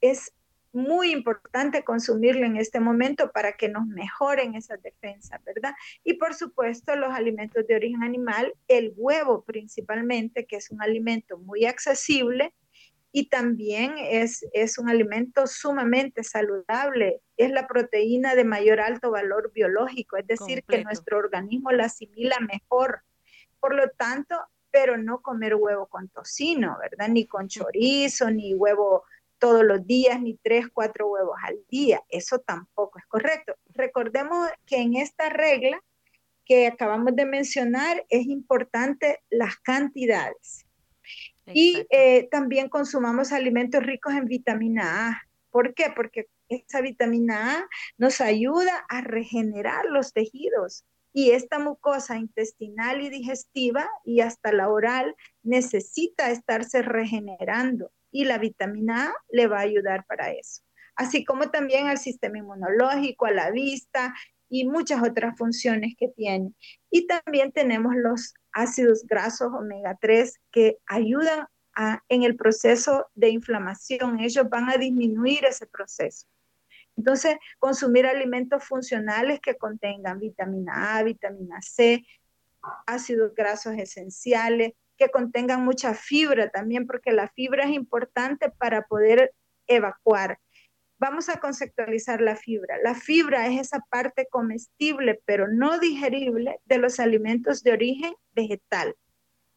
es 0.00 0.32
muy 0.76 1.10
importante 1.10 1.82
consumirlo 1.82 2.44
en 2.46 2.56
este 2.56 2.80
momento 2.80 3.32
para 3.32 3.54
que 3.54 3.68
nos 3.68 3.86
mejoren 3.86 4.54
esas 4.54 4.82
defensas, 4.82 5.42
¿verdad? 5.44 5.72
Y 6.04 6.14
por 6.14 6.34
supuesto 6.34 6.94
los 6.94 7.12
alimentos 7.12 7.66
de 7.66 7.74
origen 7.74 8.04
animal, 8.04 8.54
el 8.68 8.92
huevo 8.96 9.42
principalmente, 9.44 10.46
que 10.46 10.56
es 10.56 10.70
un 10.70 10.82
alimento 10.82 11.38
muy 11.38 11.64
accesible, 11.64 12.52
y 13.10 13.30
también 13.30 13.94
es, 13.96 14.46
es 14.52 14.76
un 14.76 14.90
alimento 14.90 15.46
sumamente 15.46 16.22
saludable. 16.22 17.22
Es 17.38 17.50
la 17.50 17.66
proteína 17.66 18.34
de 18.34 18.44
mayor 18.44 18.78
alto 18.78 19.10
valor 19.10 19.52
biológico, 19.54 20.18
es 20.18 20.26
decir, 20.26 20.62
que 20.64 20.84
nuestro 20.84 21.16
organismo 21.16 21.72
la 21.72 21.86
asimila 21.86 22.36
mejor. 22.40 23.00
Por 23.58 23.74
lo 23.74 23.88
tanto, 23.96 24.36
pero 24.70 24.98
no 24.98 25.22
comer 25.22 25.54
huevo 25.54 25.86
con 25.86 26.10
tocino, 26.10 26.76
¿verdad? 26.78 27.08
Ni 27.08 27.26
con 27.26 27.48
chorizo, 27.48 28.30
ni 28.30 28.52
huevo 28.52 29.04
todos 29.38 29.64
los 29.64 29.86
días, 29.86 30.20
ni 30.20 30.36
tres, 30.36 30.66
cuatro 30.72 31.08
huevos 31.08 31.36
al 31.42 31.58
día. 31.68 32.02
Eso 32.08 32.38
tampoco 32.38 32.98
es 32.98 33.06
correcto. 33.06 33.54
Recordemos 33.68 34.48
que 34.66 34.78
en 34.78 34.96
esta 34.96 35.28
regla 35.28 35.82
que 36.44 36.66
acabamos 36.66 37.14
de 37.16 37.26
mencionar 37.26 38.04
es 38.08 38.26
importante 38.26 39.20
las 39.30 39.56
cantidades. 39.56 40.64
Y 41.52 41.86
eh, 41.90 42.28
también 42.30 42.68
consumamos 42.68 43.32
alimentos 43.32 43.82
ricos 43.82 44.14
en 44.14 44.26
vitamina 44.26 45.08
A. 45.08 45.22
¿Por 45.50 45.74
qué? 45.74 45.92
Porque 45.94 46.28
esa 46.48 46.80
vitamina 46.80 47.58
A 47.58 47.68
nos 47.98 48.20
ayuda 48.20 48.84
a 48.88 49.00
regenerar 49.00 49.84
los 49.86 50.12
tejidos 50.12 50.84
y 51.12 51.30
esta 51.30 51.58
mucosa 51.58 52.18
intestinal 52.18 53.00
y 53.00 53.08
digestiva 53.08 53.88
y 54.04 54.20
hasta 54.20 54.52
la 54.52 54.68
oral 54.68 55.16
necesita 55.42 56.30
estarse 56.30 56.82
regenerando 56.82 57.90
y 58.20 58.24
la 58.24 58.38
vitamina 58.38 59.08
A 59.08 59.14
le 59.28 59.46
va 59.46 59.58
a 59.58 59.62
ayudar 59.62 60.06
para 60.06 60.32
eso. 60.32 60.62
Así 60.94 61.24
como 61.24 61.50
también 61.50 61.88
al 61.88 61.98
sistema 61.98 62.38
inmunológico, 62.38 63.26
a 63.26 63.30
la 63.30 63.50
vista 63.50 64.14
y 64.48 64.66
muchas 64.66 65.02
otras 65.02 65.36
funciones 65.36 65.94
que 65.98 66.08
tiene. 66.08 66.54
Y 66.90 67.06
también 67.06 67.52
tenemos 67.52 67.94
los 67.94 68.32
ácidos 68.52 69.04
grasos 69.06 69.52
omega 69.52 69.98
3 70.00 70.40
que 70.50 70.78
ayudan 70.86 71.46
en 72.08 72.22
el 72.22 72.36
proceso 72.36 73.06
de 73.14 73.28
inflamación. 73.28 74.20
Ellos 74.20 74.48
van 74.48 74.70
a 74.70 74.78
disminuir 74.78 75.44
ese 75.44 75.66
proceso. 75.66 76.26
Entonces, 76.96 77.36
consumir 77.58 78.06
alimentos 78.06 78.64
funcionales 78.64 79.40
que 79.40 79.56
contengan 79.56 80.18
vitamina 80.18 80.96
A, 80.96 81.02
vitamina 81.02 81.60
C, 81.60 82.06
ácidos 82.86 83.34
grasos 83.34 83.74
esenciales, 83.74 84.72
que 84.96 85.10
contengan 85.10 85.64
mucha 85.64 85.94
fibra 85.94 86.50
también, 86.50 86.86
porque 86.86 87.12
la 87.12 87.28
fibra 87.28 87.64
es 87.64 87.70
importante 87.70 88.50
para 88.50 88.82
poder 88.82 89.32
evacuar. 89.66 90.38
Vamos 90.98 91.28
a 91.28 91.38
conceptualizar 91.40 92.20
la 92.22 92.36
fibra. 92.36 92.78
La 92.82 92.94
fibra 92.94 93.46
es 93.46 93.60
esa 93.60 93.80
parte 93.90 94.26
comestible, 94.30 95.20
pero 95.26 95.46
no 95.48 95.78
digerible, 95.78 96.58
de 96.64 96.78
los 96.78 96.98
alimentos 96.98 97.62
de 97.62 97.72
origen 97.72 98.14
vegetal. 98.34 98.96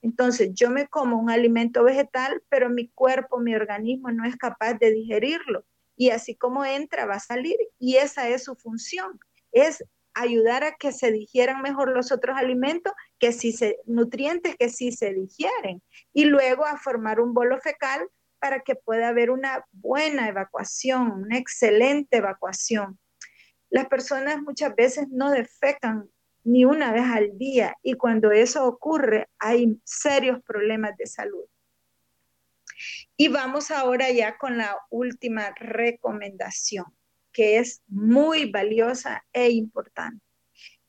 Entonces, 0.01 0.51
yo 0.53 0.69
me 0.69 0.87
como 0.87 1.17
un 1.17 1.29
alimento 1.29 1.83
vegetal, 1.83 2.41
pero 2.49 2.69
mi 2.69 2.89
cuerpo, 2.89 3.39
mi 3.39 3.55
organismo 3.55 4.11
no 4.11 4.25
es 4.25 4.35
capaz 4.35 4.73
de 4.75 4.91
digerirlo. 4.91 5.65
Y 5.95 6.11
así 6.11 6.35
como 6.35 6.63
entra, 6.65 7.05
va 7.05 7.15
a 7.15 7.19
salir. 7.19 7.57
Y 7.77 7.95
esa 7.97 8.29
es 8.29 8.43
su 8.45 8.55
función. 8.55 9.19
Es 9.51 9.83
ayudar 10.13 10.63
a 10.63 10.75
que 10.75 10.91
se 10.91 11.11
digieran 11.11 11.61
mejor 11.61 11.89
los 11.89 12.11
otros 12.11 12.37
alimentos, 12.37 12.93
que 13.19 13.31
si 13.31 13.51
se, 13.51 13.77
nutrientes 13.85 14.55
que 14.57 14.69
sí 14.69 14.91
se 14.91 15.13
digieren. 15.13 15.81
Y 16.13 16.25
luego 16.25 16.65
a 16.65 16.77
formar 16.77 17.19
un 17.19 17.33
bolo 17.33 17.59
fecal 17.59 18.07
para 18.39 18.61
que 18.61 18.75
pueda 18.75 19.09
haber 19.09 19.31
una 19.31 19.65
buena 19.71 20.27
evacuación, 20.27 21.11
una 21.11 21.37
excelente 21.37 22.17
evacuación. 22.17 22.97
Las 23.69 23.87
personas 23.87 24.41
muchas 24.41 24.75
veces 24.75 25.07
no 25.09 25.29
defecan 25.29 26.09
ni 26.43 26.65
una 26.65 26.91
vez 26.91 27.05
al 27.05 27.37
día 27.37 27.75
y 27.83 27.93
cuando 27.93 28.31
eso 28.31 28.65
ocurre 28.65 29.29
hay 29.37 29.79
serios 29.83 30.41
problemas 30.43 30.97
de 30.97 31.05
salud. 31.05 31.45
Y 33.17 33.27
vamos 33.27 33.71
ahora 33.71 34.09
ya 34.09 34.37
con 34.37 34.57
la 34.57 34.75
última 34.89 35.53
recomendación, 35.57 36.85
que 37.31 37.57
es 37.57 37.81
muy 37.87 38.51
valiosa 38.51 39.23
e 39.33 39.49
importante. 39.49 40.23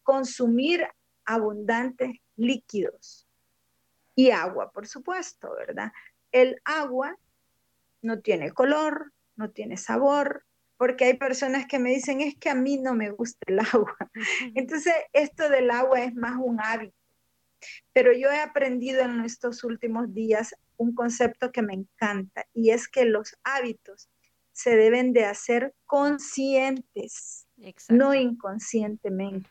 Consumir 0.03 0.87
abundantes 1.25 2.11
líquidos 2.37 3.27
y 4.15 4.31
agua, 4.31 4.71
por 4.73 4.87
supuesto, 4.87 5.55
¿verdad? 5.55 5.93
El 6.33 6.61
agua 6.65 7.17
no 8.03 8.21
tiene 8.21 8.53
color, 8.53 9.13
no 9.37 9.51
tiene 9.51 9.77
sabor, 9.77 10.45
porque 10.77 11.05
hay 11.05 11.15
personas 11.19 11.67
que 11.67 11.79
me 11.79 11.91
dicen, 11.91 12.23
es 12.23 12.37
que 12.37 12.49
a 12.49 12.55
mí 12.55 12.79
no 12.79 12.95
me 12.95 13.11
gusta 13.11 13.39
el 13.47 13.59
agua. 13.73 13.97
Entonces, 14.55 14.95
esto 15.13 15.49
del 15.51 15.71
agua 15.71 16.03
es 16.03 16.15
más 16.15 16.39
un 16.39 16.59
hábito. 16.61 16.97
Pero 17.93 18.13
yo 18.13 18.31
he 18.31 18.41
aprendido 18.41 19.03
en 19.03 19.21
estos 19.21 19.63
últimos 19.65 20.15
días 20.15 20.55
un 20.79 20.95
concepto 20.95 21.53
que 21.53 21.61
me 21.61 21.75
encanta 21.75 22.47
y 22.55 22.71
es 22.71 22.89
que 22.89 23.05
los 23.05 23.37
hábitos 23.45 24.09
se 24.61 24.77
deben 24.77 25.15
de 25.15 25.25
hacer 25.25 25.75
conscientes, 25.87 27.47
no 27.89 28.13
inconscientemente. 28.13 29.49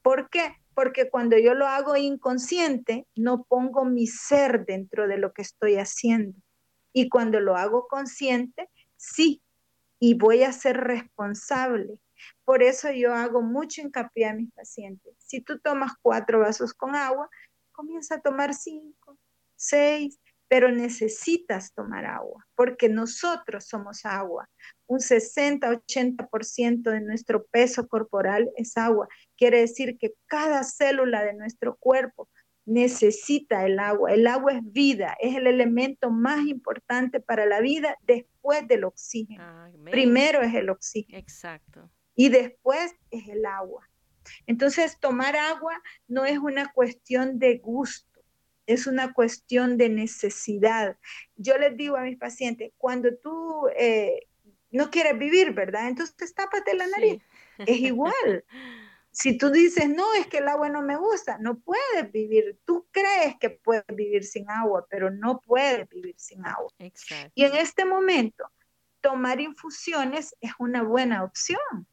¿Por 0.00 0.30
qué? 0.30 0.56
Porque 0.72 1.10
cuando 1.10 1.36
yo 1.36 1.52
lo 1.52 1.66
hago 1.66 1.94
inconsciente, 1.94 3.06
no 3.14 3.44
pongo 3.44 3.84
mi 3.84 4.06
ser 4.06 4.64
dentro 4.64 5.08
de 5.08 5.18
lo 5.18 5.34
que 5.34 5.42
estoy 5.42 5.76
haciendo. 5.76 6.38
Y 6.94 7.10
cuando 7.10 7.38
lo 7.40 7.54
hago 7.54 7.86
consciente, 7.86 8.70
sí 8.96 9.42
y 9.98 10.14
voy 10.14 10.42
a 10.42 10.52
ser 10.52 10.78
responsable. 10.78 11.98
Por 12.46 12.62
eso 12.62 12.90
yo 12.90 13.12
hago 13.12 13.42
mucho 13.42 13.82
hincapié 13.82 14.24
a 14.24 14.34
mis 14.34 14.50
pacientes. 14.52 15.14
Si 15.18 15.42
tú 15.42 15.58
tomas 15.58 15.92
cuatro 16.00 16.40
vasos 16.40 16.72
con 16.72 16.94
agua, 16.94 17.28
comienza 17.72 18.14
a 18.14 18.20
tomar 18.22 18.54
cinco, 18.54 19.18
seis, 19.54 20.18
pero 20.48 20.70
necesitas 20.70 21.72
tomar 21.72 22.04
agua, 22.06 22.46
porque 22.54 22.88
nosotros 22.88 23.66
somos 23.66 24.04
agua. 24.04 24.48
Un 24.86 25.00
60-80% 25.00 26.90
de 26.90 27.00
nuestro 27.00 27.46
peso 27.46 27.88
corporal 27.88 28.50
es 28.56 28.76
agua. 28.76 29.08
Quiere 29.36 29.60
decir 29.60 29.98
que 29.98 30.14
cada 30.26 30.62
célula 30.62 31.24
de 31.24 31.34
nuestro 31.34 31.76
cuerpo 31.76 32.28
necesita 32.66 33.64
el 33.64 33.78
agua. 33.78 34.12
El 34.12 34.26
agua 34.26 34.52
es 34.52 34.72
vida, 34.72 35.16
es 35.20 35.36
el 35.36 35.46
elemento 35.46 36.10
más 36.10 36.44
importante 36.46 37.20
para 37.20 37.46
la 37.46 37.60
vida 37.60 37.96
después 38.02 38.66
del 38.68 38.84
oxígeno. 38.84 39.72
Primero 39.84 40.42
es 40.42 40.54
el 40.54 40.68
oxígeno. 40.68 41.18
Exacto. 41.18 41.90
Y 42.14 42.28
después 42.28 42.94
es 43.10 43.28
el 43.28 43.46
agua. 43.46 43.88
Entonces, 44.46 44.98
tomar 44.98 45.36
agua 45.36 45.80
no 46.08 46.24
es 46.24 46.38
una 46.38 46.72
cuestión 46.72 47.38
de 47.38 47.58
gusto, 47.58 48.15
es 48.66 48.86
una 48.86 49.12
cuestión 49.12 49.76
de 49.78 49.88
necesidad. 49.88 50.96
Yo 51.36 51.56
les 51.58 51.76
digo 51.76 51.96
a 51.96 52.02
mis 52.02 52.18
pacientes, 52.18 52.72
cuando 52.76 53.14
tú 53.16 53.68
eh, 53.76 54.26
no 54.70 54.90
quieres 54.90 55.18
vivir, 55.18 55.52
¿verdad? 55.52 55.88
Entonces 55.88 56.34
tápate 56.34 56.74
la 56.74 56.86
nariz. 56.88 57.22
Es 57.58 57.78
igual. 57.78 58.44
Si 59.10 59.38
tú 59.38 59.50
dices, 59.50 59.88
no, 59.88 60.12
es 60.14 60.26
que 60.26 60.38
el 60.38 60.48
agua 60.48 60.68
no 60.68 60.82
me 60.82 60.96
gusta, 60.96 61.38
no 61.38 61.58
puedes 61.58 62.12
vivir. 62.12 62.58
Tú 62.66 62.86
crees 62.90 63.36
que 63.40 63.48
puedes 63.48 63.86
vivir 63.94 64.24
sin 64.24 64.50
agua, 64.50 64.86
pero 64.90 65.10
no 65.10 65.40
puedes 65.40 65.88
vivir 65.88 66.14
sin 66.18 66.44
agua. 66.44 66.70
Y 67.34 67.44
en 67.44 67.56
este 67.56 67.86
momento, 67.86 68.50
tomar 69.00 69.40
infusiones 69.40 70.36
es 70.40 70.52
una 70.58 70.82
buena 70.82 71.24
opción. 71.24 71.86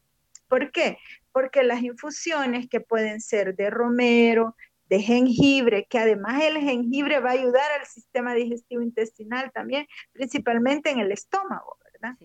¿Por 0.48 0.70
qué? 0.70 0.98
Porque 1.32 1.62
las 1.62 1.82
infusiones 1.82 2.68
que 2.68 2.80
pueden 2.80 3.20
ser 3.20 3.56
de 3.56 3.70
romero, 3.70 4.54
de 4.88 5.00
jengibre, 5.00 5.86
que 5.88 5.98
además 5.98 6.42
el 6.42 6.58
jengibre 6.58 7.20
va 7.20 7.30
a 7.30 7.34
ayudar 7.34 7.70
al 7.80 7.86
sistema 7.86 8.34
digestivo 8.34 8.82
intestinal 8.82 9.50
también, 9.52 9.86
principalmente 10.12 10.90
en 10.90 10.98
el 10.98 11.12
estómago, 11.12 11.78
¿verdad? 11.92 12.16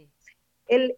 El, 0.67 0.95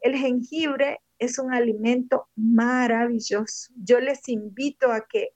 el 0.00 0.16
jengibre 0.16 1.00
es 1.18 1.38
un 1.38 1.52
alimento 1.52 2.28
maravilloso. 2.36 3.72
Yo 3.76 4.00
les 4.00 4.28
invito 4.28 4.92
a 4.92 5.06
que 5.06 5.30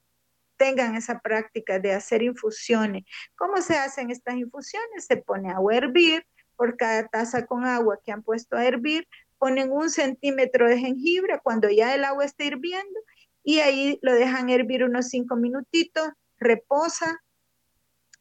tengan 0.57 0.95
esa 0.95 1.21
práctica 1.21 1.79
de 1.79 1.93
hacer 1.93 2.23
infusiones. 2.23 3.05
¿Cómo 3.37 3.57
se 3.59 3.77
hacen 3.77 4.11
estas 4.11 4.37
infusiones? 4.37 5.07
Se 5.07 5.17
pone 5.17 5.51
agua 5.51 5.73
a 5.75 5.77
hervir, 5.77 6.25
por 6.57 6.77
cada 6.77 7.09
taza 7.09 7.47
con 7.47 7.65
agua 7.65 7.99
que 8.05 8.13
han 8.13 8.23
puesto 8.23 8.57
a 8.57 8.65
hervir, 8.65 9.09
ponen 9.39 9.73
un 9.73 9.91
centímetro 9.91 10.69
de 10.69 10.79
jengibre 10.79 11.41
cuando 11.43 11.69
ya 11.69 11.95
el 11.95 12.05
agua 12.05 12.25
está 12.25 12.45
hirviendo 12.45 13.01
y 13.45 13.61
ahí 13.61 13.99
lo 14.03 14.13
dejan 14.15 14.51
hervir 14.51 14.85
unos 14.85 15.09
cinco 15.09 15.37
minutitos, 15.37 16.09
reposa 16.39 17.21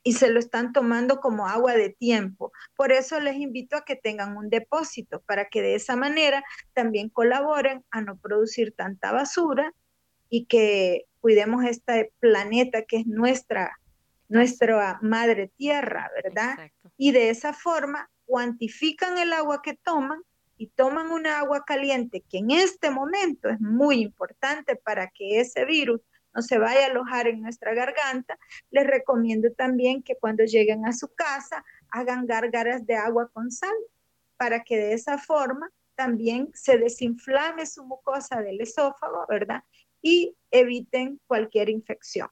y 0.03 0.13
se 0.13 0.29
lo 0.31 0.39
están 0.39 0.73
tomando 0.73 1.19
como 1.19 1.47
agua 1.47 1.73
de 1.73 1.89
tiempo. 1.89 2.51
Por 2.75 2.91
eso 2.91 3.19
les 3.19 3.35
invito 3.35 3.75
a 3.75 3.85
que 3.85 3.95
tengan 3.95 4.35
un 4.35 4.49
depósito 4.49 5.21
para 5.21 5.45
que 5.45 5.61
de 5.61 5.75
esa 5.75 5.95
manera 5.95 6.43
también 6.73 7.09
colaboren 7.09 7.85
a 7.91 8.01
no 8.01 8.17
producir 8.17 8.73
tanta 8.75 9.11
basura 9.11 9.73
y 10.29 10.45
que 10.45 11.05
cuidemos 11.19 11.65
este 11.65 12.13
planeta 12.19 12.83
que 12.83 12.97
es 12.97 13.05
nuestra, 13.05 13.77
nuestra 14.27 14.97
madre 15.01 15.51
tierra, 15.55 16.09
¿verdad? 16.23 16.71
Y 16.97 17.11
de 17.11 17.29
esa 17.29 17.53
forma 17.53 18.09
cuantifican 18.25 19.17
el 19.19 19.33
agua 19.33 19.61
que 19.61 19.75
toman 19.75 20.23
y 20.61 20.67
toman 20.67 21.09
una 21.09 21.39
agua 21.39 21.63
caliente 21.65 22.23
que 22.29 22.37
en 22.37 22.51
este 22.51 22.91
momento 22.91 23.49
es 23.49 23.59
muy 23.59 24.01
importante 24.01 24.75
para 24.75 25.07
que 25.07 25.39
ese 25.39 25.65
virus 25.65 26.01
no 26.35 26.43
se 26.43 26.59
vaya 26.59 26.83
a 26.83 26.89
alojar 26.91 27.27
en 27.27 27.41
nuestra 27.41 27.73
garganta, 27.73 28.37
les 28.69 28.85
recomiendo 28.85 29.51
también 29.53 30.03
que 30.03 30.17
cuando 30.17 30.43
lleguen 30.43 30.85
a 30.85 30.93
su 30.93 31.07
casa 31.15 31.65
hagan 31.89 32.27
gárgaras 32.27 32.85
de 32.85 32.95
agua 32.95 33.27
con 33.33 33.49
sal 33.49 33.73
para 34.37 34.63
que 34.63 34.77
de 34.77 34.93
esa 34.93 35.17
forma 35.17 35.67
también 35.95 36.51
se 36.53 36.77
desinflame 36.77 37.65
su 37.65 37.83
mucosa 37.83 38.39
del 38.43 38.61
esófago, 38.61 39.25
¿verdad? 39.27 39.63
Y 39.99 40.35
eviten 40.51 41.19
cualquier 41.25 41.69
infección. 41.69 42.29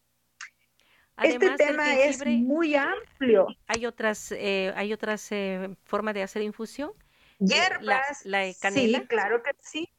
este 1.23 1.49
tema 1.57 1.95
es 1.95 2.23
muy 2.27 2.75
amplio. 2.75 3.47
¿Hay 3.65 3.87
otras, 3.87 4.31
eh, 4.33 4.71
hay 4.75 4.93
otras 4.93 5.31
eh, 5.31 5.75
formas 5.83 6.13
de 6.13 6.21
hacer 6.21 6.43
infusión? 6.43 6.91
Hierbas. 7.39 8.25
La, 8.25 8.53
canela. 8.59 8.99
Sí, 8.99 9.07
claro 9.07 9.41
que 9.41 9.51
sí 9.61 9.89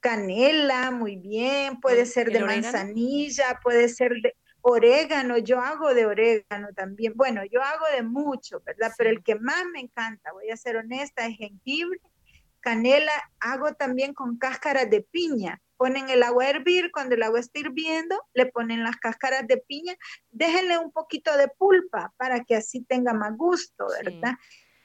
canela, 0.00 0.90
muy 0.90 1.16
bien, 1.16 1.80
puede 1.80 2.06
ser 2.06 2.30
de 2.30 2.40
manzanilla, 2.40 3.60
puede 3.62 3.88
ser 3.88 4.12
de 4.22 4.34
orégano, 4.60 5.38
yo 5.38 5.60
hago 5.60 5.94
de 5.94 6.06
orégano 6.06 6.68
también, 6.74 7.14
bueno, 7.16 7.42
yo 7.44 7.62
hago 7.62 7.86
de 7.94 8.02
mucho, 8.02 8.60
¿verdad? 8.64 8.92
Pero 8.96 9.10
el 9.10 9.22
que 9.22 9.36
más 9.36 9.64
me 9.72 9.80
encanta, 9.80 10.32
voy 10.32 10.50
a 10.50 10.56
ser 10.56 10.76
honesta, 10.76 11.26
es 11.26 11.36
jengibre, 11.36 12.00
canela, 12.60 13.12
hago 13.40 13.72
también 13.74 14.14
con 14.14 14.36
cáscaras 14.36 14.90
de 14.90 15.02
piña. 15.02 15.60
Ponen 15.76 16.10
el 16.10 16.24
agua 16.24 16.44
a 16.44 16.50
hervir, 16.50 16.90
cuando 16.90 17.14
el 17.14 17.22
agua 17.22 17.38
está 17.38 17.60
hirviendo, 17.60 18.20
le 18.34 18.46
ponen 18.46 18.82
las 18.82 18.96
cáscaras 18.96 19.46
de 19.46 19.58
piña, 19.58 19.94
déjenle 20.30 20.76
un 20.76 20.90
poquito 20.90 21.36
de 21.36 21.48
pulpa 21.48 22.12
para 22.16 22.42
que 22.44 22.56
así 22.56 22.82
tenga 22.82 23.12
más 23.12 23.36
gusto, 23.36 23.86
¿verdad? 24.02 24.34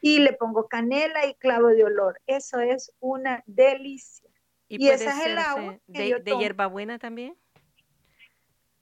Y 0.06 0.20
le 0.20 0.34
pongo 0.34 0.68
canela 0.68 1.26
y 1.26 1.34
clavo 1.36 1.70
de 1.70 1.86
olor. 1.86 2.20
Eso 2.28 2.60
es 2.60 2.92
una 3.00 3.42
delicia. 3.48 4.30
Y, 4.68 4.89
esa 4.89 5.18
es 5.18 5.28
el 5.28 5.38
agua. 5.38 5.80
De, 5.88 6.20
de, 6.20 6.38
hierbabuena 6.38 7.00
también? 7.00 7.38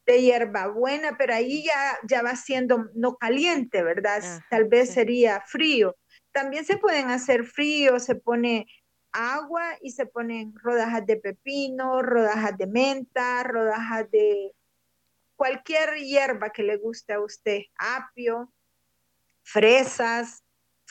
De 0.08 0.20
hierbabuena, 0.20 1.16
pero 1.20 1.36
ahí 1.36 1.64
ya, 1.64 2.00
ya 2.08 2.24
va 2.24 2.36
siendo 2.36 2.90
no 2.96 3.18
caliente, 3.18 3.84
¿verdad? 3.84 4.24
Tal 4.50 4.66
vez 4.66 4.96
sería 4.96 5.42
frío. 5.42 5.96
También 6.32 6.66
se 6.66 6.78
pueden 6.78 7.12
hacer 7.12 7.44
frío, 7.44 8.00
se 8.00 8.16
pone 8.16 8.66
agua 9.12 9.78
y 9.80 9.92
se 9.92 10.08
ponen 10.08 10.56
rodajas 10.56 11.06
de 11.06 11.18
pepino, 11.18 12.02
rodajas 12.02 12.58
de 12.58 12.66
menta, 12.66 13.44
rodajas 13.44 14.10
de 14.10 14.56
cualquier 15.36 15.98
hierba 15.98 16.50
que 16.50 16.64
le 16.64 16.78
guste 16.78 17.14
a 17.14 17.20
usted, 17.20 17.62
apio, 17.78 18.52
fresas, 19.44 20.41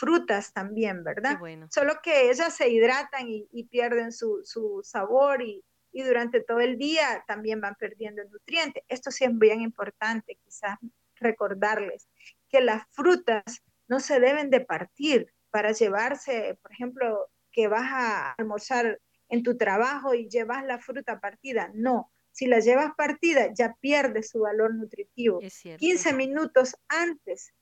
frutas 0.00 0.54
también, 0.54 1.04
¿verdad? 1.04 1.38
Solo 1.68 2.00
que 2.02 2.30
ellas 2.30 2.56
se 2.56 2.70
hidratan 2.70 3.26
y, 3.28 3.64
pierden 3.64 4.12
su, 4.12 4.80
sabor 4.82 5.42
y, 5.42 5.62
durante 5.92 6.40
todo 6.40 6.60
el 6.60 6.78
día 6.78 7.22
también 7.26 7.60
van 7.60 7.74
perdiendo 7.74 8.22
el 8.22 8.30
nutriente. 8.30 8.82
Esto 8.88 9.10
sí 9.10 9.24
es 9.24 9.38
bien 9.38 9.60
importante, 9.60 10.38
quizás 10.42 10.78
recordarles 11.16 12.08
que 12.48 12.62
las 12.62 12.84
frutas 12.90 13.42
no 13.88 14.00
se 14.00 14.20
deben 14.20 14.48
de 14.48 14.60
partir 14.60 15.30
para 15.50 15.72
llevarse, 15.72 16.58
por 16.62 16.72
ejemplo, 16.72 17.28
que 17.52 17.68
vas 17.68 17.90
a 17.92 18.32
almorzar 18.32 19.00
en 19.28 19.42
tu 19.42 19.58
trabajo 19.58 20.14
y 20.14 20.28
llevas 20.30 20.64
la 20.64 20.78
fruta 20.78 21.20
partida. 21.20 21.70
No, 21.74 22.10
si 22.30 22.46
la 22.46 22.60
llevas 22.60 22.92
partida 22.96 23.52
ya 23.52 23.76
pierde 23.80 24.22
su 24.22 24.40
valor 24.40 24.74
nutritivo. 24.74 25.40
15 25.40 26.14
minutos 26.14 26.74
antes 26.88 27.52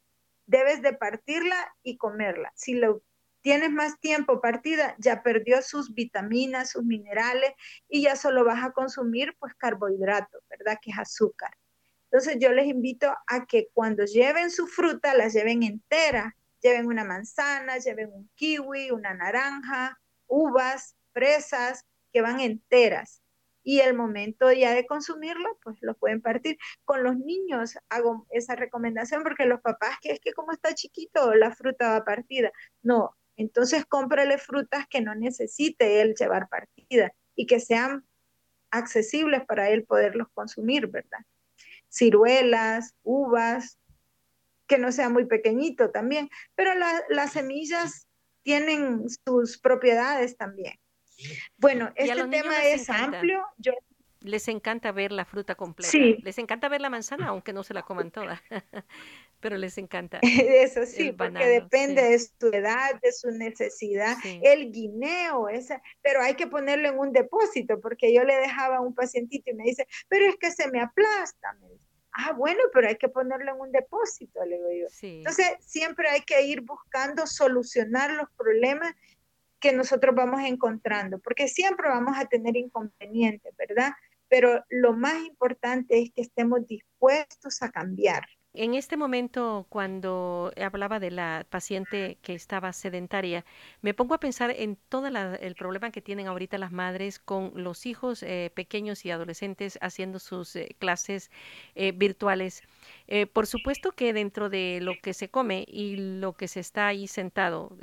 debes 0.49 0.83
de 0.83 0.95
partirla 0.95 1.73
y 1.85 1.97
comerla. 1.97 2.53
Si 2.57 2.75
lo 2.75 3.03
tienes 3.43 3.71
más 3.71 4.01
tiempo 4.01 4.41
partida, 4.41 4.97
ya 4.99 5.23
perdió 5.23 5.63
sus 5.63 5.95
vitaminas, 5.95 6.71
sus 6.71 6.85
minerales 6.85 7.53
y 7.89 8.03
ya 8.03 8.17
solo 8.17 8.45
vas 8.45 8.65
a 8.65 8.73
consumir 8.73 9.37
pues 9.39 9.55
carbohidratos, 9.55 10.43
¿verdad? 10.49 10.79
Que 10.83 10.91
es 10.91 10.99
azúcar. 10.99 11.57
Entonces 12.11 12.39
yo 12.41 12.51
les 12.53 12.67
invito 12.67 13.15
a 13.27 13.47
que 13.47 13.69
cuando 13.75 14.05
lleven 14.05 14.51
su 14.51 14.67
fruta, 14.67 15.15
la 15.15 15.29
lleven 15.29 15.63
entera, 15.63 16.35
lleven 16.63 16.87
una 16.87 17.05
manzana, 17.05 17.77
lleven 17.77 18.11
un 18.13 18.31
kiwi, 18.35 18.91
una 18.91 19.15
naranja, 19.15 20.01
uvas, 20.27 20.97
fresas, 21.13 21.85
que 22.11 22.23
van 22.23 22.41
enteras 22.41 23.23
y 23.69 23.81
el 23.81 23.93
momento 23.93 24.51
ya 24.51 24.73
de 24.73 24.87
consumirlo, 24.87 25.59
pues 25.63 25.77
lo 25.83 25.95
pueden 25.95 26.23
partir. 26.23 26.57
Con 26.87 27.03
los 27.03 27.19
niños 27.19 27.77
hago 27.91 28.27
esa 28.31 28.57
recomendación 28.57 29.23
porque 29.23 29.45
los 29.45 29.61
papás, 29.61 29.99
que 30.01 30.11
es 30.13 30.21
que 30.21 30.33
como 30.33 30.53
está 30.53 30.75
chiquito, 30.75 31.35
la 31.35 31.55
fruta 31.55 31.91
va 31.91 32.03
partida. 32.03 32.51
No, 32.81 33.15
entonces 33.37 33.85
cómprale 33.85 34.39
frutas 34.39 34.87
que 34.89 35.03
no 35.03 35.15
necesite 35.15 36.01
él 36.01 36.15
llevar 36.19 36.49
partida 36.49 37.13
y 37.35 37.45
que 37.45 37.61
sean 37.61 38.07
accesibles 38.71 39.45
para 39.45 39.69
él 39.69 39.85
poderlos 39.85 40.29
consumir, 40.33 40.87
¿verdad? 40.87 41.21
Ciruelas, 41.91 42.95
uvas, 43.03 43.79
que 44.67 44.79
no 44.79 44.93
sea 44.93 45.11
muy 45.11 45.27
pequeñito 45.27 45.91
también, 45.91 46.31
pero 46.55 46.71
las 47.11 47.33
semillas 47.33 48.09
tienen 48.43 49.05
sus 49.27 49.59
propiedades 49.59 50.39
también. 50.39 50.79
Bueno, 51.57 51.93
este 51.97 52.27
tema 52.29 52.65
es 52.65 52.89
amplio. 52.91 53.45
Yo... 53.59 53.73
Les 54.21 54.49
encanta 54.49 54.91
ver 54.91 55.13
la 55.13 55.25
fruta 55.25 55.55
completa. 55.55 55.97
Les 56.23 56.39
encanta 56.39 56.69
ver 56.69 56.81
la 56.81 56.91
manzana, 56.91 57.29
aunque 57.29 57.53
no 57.53 57.63
se 57.63 57.73
la 57.73 57.83
coman 57.83 58.11
toda. 58.11 58.43
pero 59.41 59.57
les 59.57 59.79
encanta. 59.79 60.19
Eso 60.23 60.85
sí, 60.87 61.13
porque 61.13 61.47
depende 61.47 62.03
de 62.03 62.19
su 62.19 62.49
edad, 62.53 63.01
de 63.01 63.13
su 63.13 63.31
necesidad. 63.31 64.17
El 64.43 64.73
guineo, 64.73 65.49
esa, 65.49 65.81
pero 66.03 66.21
hay 66.21 66.35
que 66.35 66.47
ponerlo 66.47 66.89
en 66.89 66.99
un 66.99 67.13
depósito, 67.13 67.81
porque 67.81 68.13
yo 68.13 68.25
le 68.25 68.37
dejaba 68.37 68.79
a 68.79 68.81
un 68.81 68.95
pacientito 68.95 69.51
y 69.51 69.55
me 69.55 69.65
dice, 69.65 69.87
pero 70.09 70.27
es 70.27 70.37
que 70.37 70.51
se 70.51 70.69
me 70.71 70.81
aplasta. 70.81 71.57
ah, 72.13 72.33
bueno, 72.33 72.61
pero 72.73 72.89
hay 72.89 72.97
que 72.97 73.09
ponerlo 73.09 73.55
en 73.55 73.61
un 73.61 73.73
depósito, 73.73 74.45
le 74.45 74.57
digo 74.57 74.71
yo. 74.73 75.09
Entonces, 75.09 75.47
siempre 75.61 76.09
hay 76.09 76.23
que 76.23 76.43
ir 76.43 76.63
buscando 76.63 77.27
solucionar 77.27 78.11
los 78.13 78.29
problemas 78.37 78.95
que 79.61 79.73
nosotros 79.73 80.15
vamos 80.15 80.43
encontrando, 80.43 81.19
porque 81.19 81.49
siempre 81.49 81.89
vamos 81.89 82.17
a 82.17 82.27
tener 82.27 82.57
inconvenientes, 82.57 83.55
¿verdad? 83.57 83.93
Pero 84.29 84.65
lo 84.69 84.93
más 84.93 85.25
importante 85.25 86.01
es 86.01 86.13
que 86.13 86.23
estemos 86.23 86.67
dispuestos 86.67 87.63
a 87.63 87.71
cambiar. 87.71 88.23
En 88.55 88.75
este 88.75 88.97
momento, 88.97 89.67
cuando 89.69 90.53
hablaba 90.61 90.99
de 90.99 91.11
la 91.11 91.47
paciente 91.51 92.19
que 92.23 92.35
estaba 92.35 92.73
sedentaria, 92.73 93.45
me 93.83 93.93
pongo 93.93 94.15
a 94.15 94.21
pensar 94.21 94.51
en 94.51 94.77
todo 94.89 95.07
el 95.07 95.55
problema 95.55 95.91
que 95.91 96.01
tienen 96.01 96.27
ahorita 96.27 96.57
las 96.57 96.73
madres 96.73 97.19
con 97.19 97.53
los 97.55 97.85
hijos 97.85 98.23
eh, 98.23 98.51
pequeños 98.55 99.05
y 99.05 99.11
adolescentes 99.11 99.79
haciendo 99.83 100.19
sus 100.19 100.57
eh, 100.57 100.75
clases 100.79 101.31
eh, 101.75 101.93
virtuales. 101.93 102.63
por 103.33 103.47
supuesto 103.47 103.93
que 103.93 104.13
dentro 104.13 104.49
de 104.49 104.81
lo 104.81 104.95
que 105.03 105.13
se 105.13 105.29
come 105.29 105.65
y 105.69 105.97
lo 105.97 106.33
que 106.33 106.49
se 106.49 106.61
está 106.61 106.87
ahí 106.89 107.07
sentado 107.07 107.77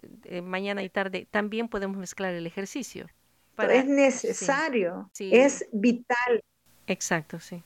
mañana 0.43 0.84
y 0.84 0.89
tarde, 0.89 1.28
también 1.30 1.68
podemos 1.70 1.97
mezclar 1.97 2.34
el 2.34 2.47
ejercicio. 2.47 3.07
es 3.57 3.86
necesario, 3.86 5.09
es 5.20 5.66
vital. 5.72 6.43
Exacto, 6.88 7.39
sí. 7.39 7.63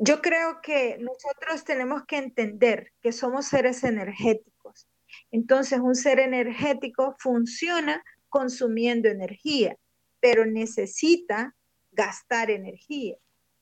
Yo 0.00 0.22
creo 0.22 0.60
que 0.62 0.96
nosotros 1.00 1.64
tenemos 1.64 2.04
que 2.06 2.18
entender 2.18 2.92
que 3.00 3.10
somos 3.10 3.46
seres 3.46 3.82
energéticos. 3.82 4.86
Entonces, 5.32 5.80
un 5.80 5.96
ser 5.96 6.20
energético 6.20 7.16
funciona 7.18 8.04
consumiendo 8.28 9.08
energía, 9.08 9.76
pero 10.20 10.46
necesita 10.46 11.56
gastar 11.90 12.52
energía. 12.52 13.16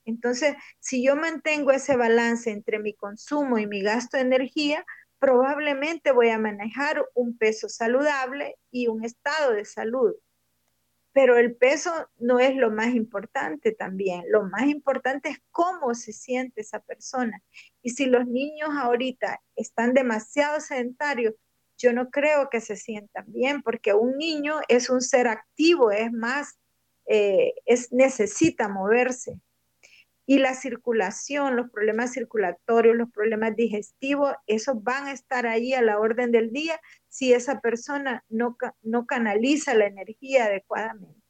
Entonces, 0.05 0.57
si 0.78 1.03
yo 1.03 1.16
mantengo 1.16 1.70
ese 1.70 1.97
balance 1.97 2.51
entre 2.51 2.80
mi 2.80 2.93
consumo 2.93 3.57
y 3.59 3.66
mi 3.66 3.80
gasto 3.80 4.18
de 4.18 4.24
energía, 4.24 4.84
probablemente 5.18 6.12
voy 6.12 6.28
a 6.28 6.39
manejar 6.39 7.03
un 7.14 7.39
peso 7.39 7.70
saludable 7.70 8.57
y 8.70 8.89
un 8.89 9.05
estado 9.05 9.53
de 9.53 9.64
salud. 9.64 10.14
Pero 11.17 11.39
el 11.39 11.57
peso 11.57 11.91
no 12.19 12.41
es 12.41 12.55
lo 12.57 12.71
más 12.71 12.95
importante 12.95 13.73
también. 13.73 14.25
Lo 14.29 14.43
más 14.43 14.67
importante 14.67 15.31
es 15.31 15.39
cómo 15.51 15.95
se 15.95 16.12
siente 16.12 16.61
esa 16.61 16.81
persona. 16.81 17.43
Y 17.81 17.93
si 17.93 18.05
los 18.05 18.27
niños 18.27 18.69
ahorita 18.79 19.41
están 19.55 19.95
demasiado 19.95 20.61
sedentarios, 20.61 21.33
yo 21.79 21.95
no 21.95 22.11
creo 22.11 22.51
que 22.51 22.61
se 22.61 22.77
sientan 22.77 23.25
bien, 23.29 23.62
porque 23.62 23.95
un 23.95 24.19
niño 24.19 24.61
es 24.69 24.91
un 24.91 25.01
ser 25.01 25.27
activo, 25.27 25.91
es 25.91 26.12
más, 26.12 26.59
eh, 27.07 27.55
es, 27.64 27.91
necesita 27.95 28.69
moverse. 28.69 29.41
Y 30.27 30.39
la 30.39 30.55
circulación, 30.55 31.55
los 31.55 31.70
problemas 31.70 32.12
circulatorios, 32.12 32.97
los 32.97 33.11
problemas 33.11 33.55
digestivos, 33.55 34.35
esos 34.47 34.83
van 34.83 35.07
a 35.07 35.12
estar 35.12 35.47
ahí 35.47 35.72
a 35.72 35.83
la 35.83 35.99
orden 35.99 36.33
del 36.33 36.53
día 36.53 36.81
si 37.09 37.33
esa 37.33 37.61
persona 37.61 38.24
no, 38.29 38.57
no 38.83 39.07
canaliza 39.07 39.74
la 39.74 39.87
energía 39.87 40.47
adecuadamente. 40.47 41.20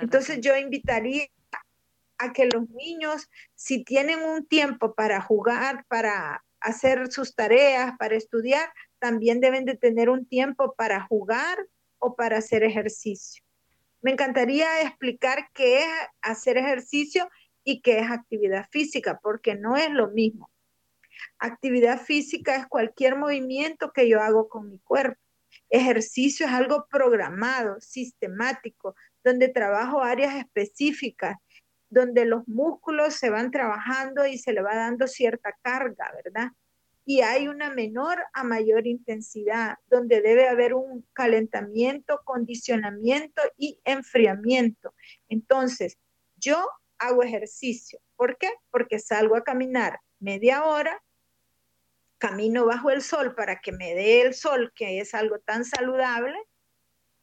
Entonces 0.00 0.40
yo 0.40 0.56
invitaría 0.56 1.26
a 2.18 2.32
que 2.32 2.46
los 2.46 2.68
niños, 2.70 3.28
si 3.54 3.84
tienen 3.84 4.20
un 4.20 4.46
tiempo 4.46 4.94
para 4.94 5.20
jugar, 5.20 5.84
para 5.88 6.44
hacer 6.60 7.12
sus 7.12 7.34
tareas, 7.34 7.92
para 7.98 8.16
estudiar, 8.16 8.68
también 8.98 9.40
deben 9.40 9.64
de 9.64 9.76
tener 9.76 10.08
un 10.10 10.26
tiempo 10.26 10.74
para 10.74 11.00
jugar 11.02 11.58
o 11.98 12.16
para 12.16 12.38
hacer 12.38 12.64
ejercicio. 12.64 13.42
Me 14.00 14.12
encantaría 14.12 14.82
explicar 14.82 15.48
qué 15.52 15.80
es 15.80 15.88
hacer 16.22 16.56
ejercicio 16.58 17.28
y 17.66 17.80
qué 17.80 17.98
es 17.98 18.10
actividad 18.10 18.68
física, 18.70 19.18
porque 19.20 19.56
no 19.56 19.76
es 19.76 19.90
lo 19.90 20.08
mismo. 20.08 20.48
Actividad 21.40 22.00
física 22.00 22.54
es 22.54 22.66
cualquier 22.68 23.16
movimiento 23.16 23.90
que 23.92 24.08
yo 24.08 24.22
hago 24.22 24.48
con 24.48 24.70
mi 24.70 24.78
cuerpo. 24.78 25.20
Ejercicio 25.68 26.46
es 26.46 26.52
algo 26.52 26.86
programado, 26.88 27.80
sistemático, 27.80 28.94
donde 29.24 29.48
trabajo 29.48 30.00
áreas 30.00 30.36
específicas, 30.36 31.36
donde 31.90 32.24
los 32.24 32.46
músculos 32.46 33.14
se 33.14 33.30
van 33.30 33.50
trabajando 33.50 34.26
y 34.26 34.38
se 34.38 34.52
le 34.52 34.62
va 34.62 34.76
dando 34.76 35.08
cierta 35.08 35.52
carga, 35.60 36.14
¿verdad? 36.24 36.52
Y 37.04 37.22
hay 37.22 37.48
una 37.48 37.70
menor 37.70 38.18
a 38.32 38.44
mayor 38.44 38.86
intensidad, 38.86 39.78
donde 39.88 40.20
debe 40.20 40.48
haber 40.48 40.72
un 40.74 41.04
calentamiento, 41.12 42.20
condicionamiento 42.24 43.42
y 43.56 43.80
enfriamiento. 43.84 44.94
Entonces, 45.28 45.98
yo 46.36 46.64
hago 46.98 47.22
ejercicio. 47.22 48.00
¿Por 48.16 48.38
qué? 48.38 48.50
Porque 48.70 48.98
salgo 48.98 49.36
a 49.36 49.44
caminar 49.44 50.00
media 50.18 50.64
hora, 50.64 51.02
camino 52.18 52.66
bajo 52.66 52.90
el 52.90 53.02
sol 53.02 53.34
para 53.34 53.60
que 53.60 53.72
me 53.72 53.94
dé 53.94 54.22
el 54.22 54.34
sol, 54.34 54.72
que 54.74 55.00
es 55.00 55.14
algo 55.14 55.38
tan 55.40 55.64
saludable, 55.64 56.38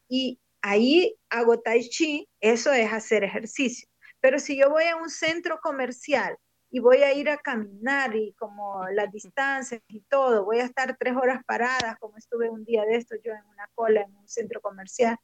y 0.08 0.40
ahí 0.62 1.16
hago 1.30 1.60
tai 1.60 1.82
chi, 1.90 2.30
eso 2.40 2.72
es 2.72 2.92
hacer 2.92 3.24
ejercicio. 3.24 3.88
Pero 4.20 4.40
si 4.40 4.58
yo 4.58 4.70
voy 4.70 4.86
a 4.86 4.96
un 4.96 5.10
centro 5.10 5.60
comercial 5.62 6.38
y 6.70 6.80
voy 6.80 6.98
a 7.04 7.14
ir 7.14 7.30
a 7.30 7.38
caminar 7.38 8.16
y 8.16 8.34
como 8.34 8.88
las 8.90 9.12
distancias 9.12 9.82
y 9.88 10.02
todo, 10.02 10.46
voy 10.46 10.60
a 10.60 10.66
estar 10.66 10.96
tres 10.98 11.16
horas 11.16 11.44
paradas, 11.46 11.98
como 12.00 12.18
estuve 12.18 12.50
un 12.50 12.64
día 12.64 12.86
de 12.86 12.96
esto 12.96 13.16
yo 13.24 13.34
en 13.34 13.46
una 13.46 13.70
cola 13.76 14.02
en 14.02 14.16
un 14.16 14.28
centro 14.28 14.62
comercial. 14.62 15.18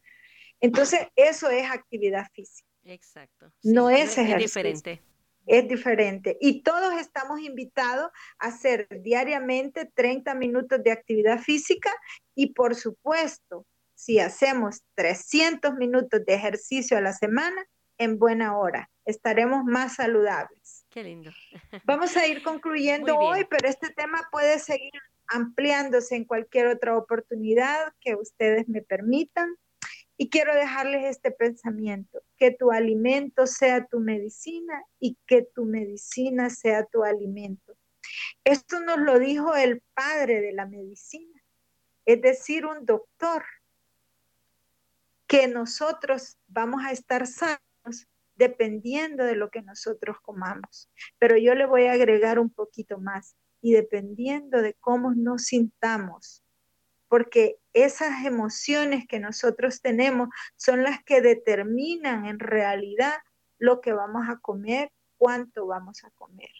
Entonces, 0.59 1.07
eso 1.15 1.49
es 1.49 1.69
actividad 1.71 2.25
física. 2.33 2.68
Exacto. 2.89 3.51
no 3.63 3.89
es 3.89 4.17
ejercicio. 4.17 4.61
Es 4.61 4.65
diferente 4.65 5.09
es 5.49 5.67
diferente. 5.67 6.37
Y 6.39 6.61
todos 6.61 6.93
estamos 6.93 7.39
invitados 7.41 8.11
a 8.37 8.47
hacer 8.47 8.87
diariamente 9.01 9.85
30 9.85 10.35
minutos 10.35 10.81
de 10.83 10.91
actividad 10.91 11.39
física 11.39 11.91
y 12.35 12.53
por 12.53 12.75
supuesto, 12.75 13.65
si 13.95 14.19
hacemos 14.19 14.83
300 14.95 15.73
minutos 15.73 16.23
de 16.25 16.35
ejercicio 16.35 16.97
a 16.97 17.01
la 17.01 17.13
semana, 17.13 17.65
en 17.97 18.17
buena 18.17 18.57
hora, 18.57 18.89
estaremos 19.05 19.65
más 19.65 19.95
saludables. 19.95 20.85
Qué 20.89 21.03
lindo. 21.03 21.31
Vamos 21.83 22.15
a 22.15 22.25
ir 22.27 22.43
concluyendo 22.43 23.17
hoy, 23.17 23.45
pero 23.49 23.67
este 23.67 23.89
tema 23.89 24.29
puede 24.31 24.57
seguir 24.59 24.93
ampliándose 25.27 26.15
en 26.15 26.25
cualquier 26.25 26.67
otra 26.67 26.95
oportunidad 26.95 27.91
que 27.99 28.15
ustedes 28.15 28.69
me 28.69 28.81
permitan. 28.81 29.53
Y 30.21 30.29
quiero 30.29 30.53
dejarles 30.53 31.05
este 31.05 31.31
pensamiento, 31.31 32.21
que 32.37 32.51
tu 32.51 32.71
alimento 32.71 33.47
sea 33.47 33.85
tu 33.85 34.01
medicina 34.01 34.83
y 34.99 35.17
que 35.25 35.43
tu 35.43 35.63
medicina 35.63 36.49
sea 36.49 36.83
tu 36.83 37.05
alimento. 37.05 37.77
Esto 38.43 38.81
nos 38.81 38.99
lo 38.99 39.17
dijo 39.17 39.55
el 39.55 39.81
padre 39.93 40.41
de 40.41 40.51
la 40.51 40.65
medicina, 40.65 41.41
es 42.03 42.21
decir, 42.21 42.65
un 42.65 42.85
doctor, 42.85 43.45
que 45.25 45.47
nosotros 45.47 46.37
vamos 46.47 46.83
a 46.85 46.91
estar 46.91 47.25
sanos 47.25 48.09
dependiendo 48.35 49.23
de 49.23 49.37
lo 49.37 49.49
que 49.49 49.61
nosotros 49.61 50.17
comamos. 50.21 50.89
Pero 51.17 51.37
yo 51.37 51.55
le 51.55 51.65
voy 51.65 51.85
a 51.85 51.93
agregar 51.93 52.39
un 52.39 52.49
poquito 52.49 52.99
más 52.99 53.37
y 53.61 53.71
dependiendo 53.71 54.61
de 54.61 54.73
cómo 54.81 55.13
nos 55.13 55.43
sintamos, 55.43 56.43
porque 57.09 57.57
esas 57.73 58.25
emociones 58.25 59.05
que 59.07 59.19
nosotros 59.19 59.81
tenemos 59.81 60.29
son 60.55 60.83
las 60.83 61.03
que 61.03 61.21
determinan 61.21 62.25
en 62.25 62.39
realidad 62.39 63.15
lo 63.57 63.81
que 63.81 63.91
vamos 63.91 64.29
a 64.29 64.37
comer, 64.37 64.91
cuánto 65.17 65.67
vamos 65.67 66.03
a 66.05 66.11
comer 66.11 66.51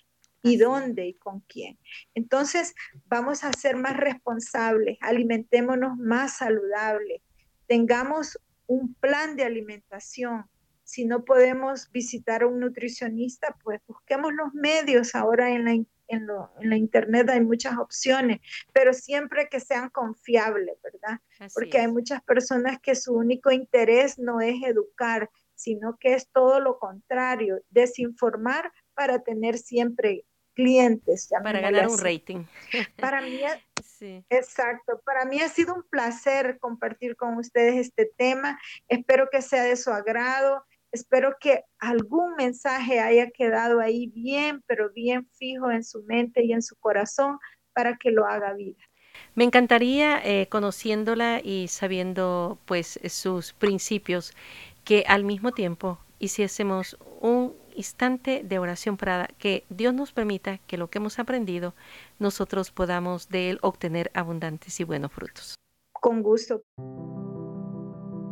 y 0.41 0.57
dónde 0.57 1.07
y 1.07 1.13
con 1.13 1.41
quién. 1.41 1.77
Entonces, 2.13 2.73
vamos 3.05 3.43
a 3.43 3.53
ser 3.53 3.75
más 3.75 3.95
responsables, 3.95 4.97
alimentémonos 5.01 5.97
más 5.97 6.37
saludables, 6.37 7.21
tengamos 7.67 8.39
un 8.67 8.93
plan 8.95 9.35
de 9.35 9.43
alimentación. 9.43 10.45
Si 10.83 11.05
no 11.05 11.23
podemos 11.23 11.91
visitar 11.91 12.43
a 12.43 12.47
un 12.47 12.59
nutricionista, 12.59 13.55
pues 13.63 13.81
busquemos 13.87 14.33
los 14.33 14.53
medios 14.53 15.13
ahora 15.13 15.51
en 15.51 15.65
la 15.65 15.73
en, 16.09 16.27
la 16.61 16.75
internet 16.75 17.29
hay 17.29 17.41
muchas 17.41 17.77
opciones, 17.77 18.39
pero 18.73 18.93
siempre 18.93 19.47
que 19.49 19.59
sean 19.59 19.89
confiables, 19.89 20.77
¿verdad? 20.83 21.19
Porque 21.53 21.79
hay 21.79 21.87
muchas 21.87 22.21
personas 22.23 22.79
que 22.79 22.95
su 22.95 23.13
único 23.13 23.51
interés 23.51 24.19
no 24.19 24.41
es 24.41 24.61
educar, 24.63 25.29
sino 25.55 25.97
que 25.97 26.13
es 26.13 26.27
todo 26.29 26.59
lo 26.59 26.79
contrario, 26.79 27.61
desinformar 27.69 28.71
para 28.93 29.19
tener 29.19 29.57
siempre 29.57 30.25
clientes. 30.53 31.29
Para 31.43 31.61
ganar 31.61 31.87
un 31.87 31.97
rating. 31.97 32.45
Para 32.99 33.21
mí, 33.21 33.39
sí. 33.83 34.25
exacto, 34.29 35.01
para 35.05 35.23
mí 35.25 35.39
ha 35.39 35.47
sido 35.47 35.73
un 35.73 35.83
placer 35.83 36.59
compartir 36.59 37.15
con 37.15 37.37
ustedes 37.37 37.75
este 37.75 38.05
tema. 38.17 38.59
Espero 38.89 39.29
que 39.31 39.41
sea 39.41 39.63
de 39.63 39.77
su 39.77 39.89
agrado. 39.91 40.65
Espero 40.91 41.35
que 41.39 41.63
algún 41.77 42.35
mensaje 42.35 42.99
haya 42.99 43.29
quedado 43.29 43.79
ahí 43.79 44.07
bien, 44.07 44.63
pero 44.65 44.91
bien 44.91 45.27
fijo 45.37 45.69
en 45.69 45.83
su 45.83 46.03
mente 46.03 46.43
y 46.43 46.53
en 46.53 46.63
su 46.63 46.75
corazón 46.77 47.37
para 47.73 47.97
que 47.97 48.11
lo 48.11 48.25
haga 48.25 48.53
vida. 48.53 48.81
Me 49.35 49.43
encantaría, 49.43 50.19
eh, 50.23 50.47
conociéndola 50.47 51.41
y 51.43 51.67
sabiendo 51.67 52.57
pues 52.65 52.99
sus 53.09 53.53
principios, 53.53 54.33
que 54.83 55.03
al 55.07 55.23
mismo 55.23 55.51
tiempo 55.51 55.99
hiciésemos 56.19 56.97
un 57.21 57.53
instante 57.75 58.43
de 58.43 58.59
oración 58.59 58.97
para 58.97 59.27
que 59.37 59.63
Dios 59.69 59.93
nos 59.93 60.11
permita 60.11 60.57
que 60.57 60.77
lo 60.77 60.89
que 60.89 60.97
hemos 60.97 61.19
aprendido 61.19 61.75
nosotros 62.17 62.71
podamos 62.71 63.29
de 63.29 63.51
él 63.51 63.59
obtener 63.61 64.11
abundantes 64.13 64.79
y 64.79 64.83
buenos 64.83 65.11
frutos. 65.11 65.55
Con 65.93 66.21
gusto. 66.21 66.61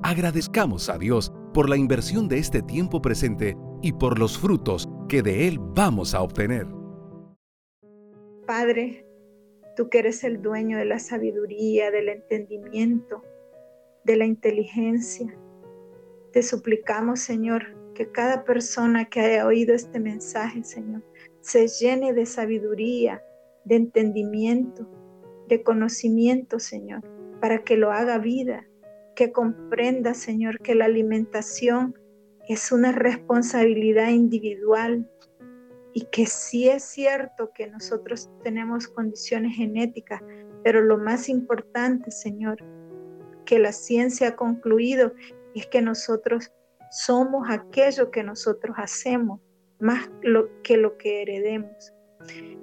Agradezcamos 0.03 0.89
a 0.89 0.97
Dios 0.97 1.31
por 1.57 1.71
la 1.71 1.75
inversión 1.75 2.27
de 2.27 2.37
este 2.37 2.61
tiempo 2.61 3.01
presente 3.01 3.57
y 3.81 3.93
por 3.93 4.19
los 4.19 4.37
frutos 4.37 4.87
que 5.09 5.23
de 5.23 5.47
Él 5.47 5.57
vamos 5.59 6.13
a 6.13 6.21
obtener. 6.21 6.67
Padre, 8.45 9.07
tú 9.75 9.89
que 9.89 9.97
eres 9.97 10.23
el 10.23 10.43
dueño 10.43 10.77
de 10.77 10.85
la 10.85 10.99
sabiduría, 10.99 11.89
del 11.89 12.09
entendimiento, 12.09 13.23
de 14.03 14.17
la 14.17 14.25
inteligencia, 14.25 15.35
te 16.31 16.43
suplicamos, 16.43 17.21
Señor, 17.21 17.75
que 17.95 18.11
cada 18.11 18.43
persona 18.43 19.05
que 19.05 19.21
haya 19.21 19.47
oído 19.47 19.73
este 19.73 19.99
mensaje, 19.99 20.63
Señor, 20.63 21.01
se 21.41 21.67
llene 21.67 22.13
de 22.13 22.27
sabiduría, 22.27 23.23
de 23.65 23.77
entendimiento, 23.77 24.87
de 25.47 25.63
conocimiento, 25.63 26.59
Señor, 26.59 27.01
para 27.41 27.63
que 27.63 27.77
lo 27.77 27.91
haga 27.91 28.19
vida 28.19 28.66
que 29.17 29.31
comprenda, 29.31 30.13
Señor, 30.13 30.59
que 30.59 30.75
la 30.75 30.85
alimentación 30.85 31.95
es 32.47 32.71
una 32.71 32.91
responsabilidad 32.91 34.09
individual 34.09 35.09
y 35.91 36.05
que 36.11 36.27
sí 36.27 36.69
es 36.69 36.83
cierto 36.83 37.49
que 37.55 37.65
nosotros 37.65 38.29
tenemos 38.43 38.87
condiciones 38.87 39.55
genéticas, 39.55 40.21
pero 40.63 40.81
lo 40.81 40.99
más 40.99 41.29
importante, 41.29 42.11
Señor, 42.11 42.63
que 43.43 43.57
la 43.57 43.71
ciencia 43.71 44.29
ha 44.29 44.35
concluido 44.35 45.13
es 45.55 45.65
que 45.65 45.81
nosotros 45.81 46.53
somos 46.91 47.49
aquello 47.49 48.11
que 48.11 48.21
nosotros 48.21 48.75
hacemos, 48.77 49.41
más 49.79 50.11
que 50.63 50.77
lo 50.77 50.97
que 50.97 51.23
heredemos. 51.23 51.91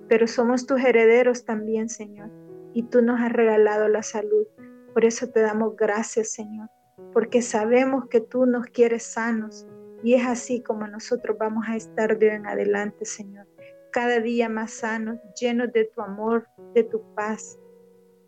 Pero 0.08 0.28
somos 0.28 0.66
tus 0.66 0.80
herederos 0.84 1.44
también, 1.44 1.88
Señor, 1.88 2.30
y 2.74 2.84
tú 2.84 3.02
nos 3.02 3.20
has 3.20 3.32
regalado 3.32 3.88
la 3.88 4.04
salud. 4.04 4.46
Por 4.94 5.04
eso 5.04 5.28
te 5.28 5.40
damos 5.40 5.76
gracias, 5.76 6.32
Señor. 6.32 6.70
porque 7.12 7.42
sabemos 7.42 8.08
que 8.08 8.20
tú 8.20 8.46
nos 8.46 8.66
quieres 8.66 9.02
sanos 9.02 9.66
y 10.04 10.14
es 10.14 10.24
así 10.24 10.62
como 10.62 10.86
nosotros 10.86 11.36
vamos 11.38 11.64
a 11.68 11.74
estar 11.74 12.16
de 12.18 12.30
hoy 12.30 12.36
en 12.36 12.46
adelante, 12.46 13.04
Señor. 13.04 13.48
Cada 13.90 14.20
día 14.20 14.48
más 14.48 14.72
sanos, 14.74 15.18
llenos 15.40 15.72
de 15.72 15.86
tu 15.86 16.00
amor, 16.00 16.46
de 16.72 16.84
tu 16.84 17.02
paz 17.14 17.58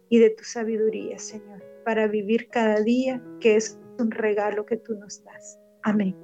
y 0.09 0.19
de 0.19 0.31
tu 0.31 0.43
sabiduría, 0.43 1.19
Señor, 1.19 1.63
para 1.85 2.09
vivir 2.09 2.49
cada 2.49 2.81
día 2.81 3.23
que 3.41 3.55
es 3.55 3.79
un 3.99 4.11
regalo 4.11 4.67
que 4.67 4.77
tú 4.77 4.95
nos 4.95 5.23
das. 5.23 5.61
Amén. 5.83 6.17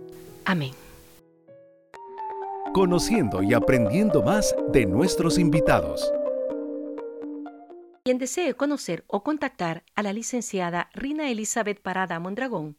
Amén. 0.45 0.73
Conociendo 2.75 3.43
y 3.43 3.55
aprendiendo 3.55 4.23
más 4.23 4.55
de 4.73 4.87
nuestros 4.87 5.39
invitados. 5.39 6.13
Quien 8.13 8.19
desee 8.19 8.53
conocer 8.53 9.05
o 9.07 9.23
contactar 9.23 9.85
a 9.95 10.03
la 10.03 10.13
licenciada 10.13 10.91
Rina 10.93 11.31
Elizabeth 11.31 11.81
Parada 11.81 12.21
Mondragón, 12.21 12.77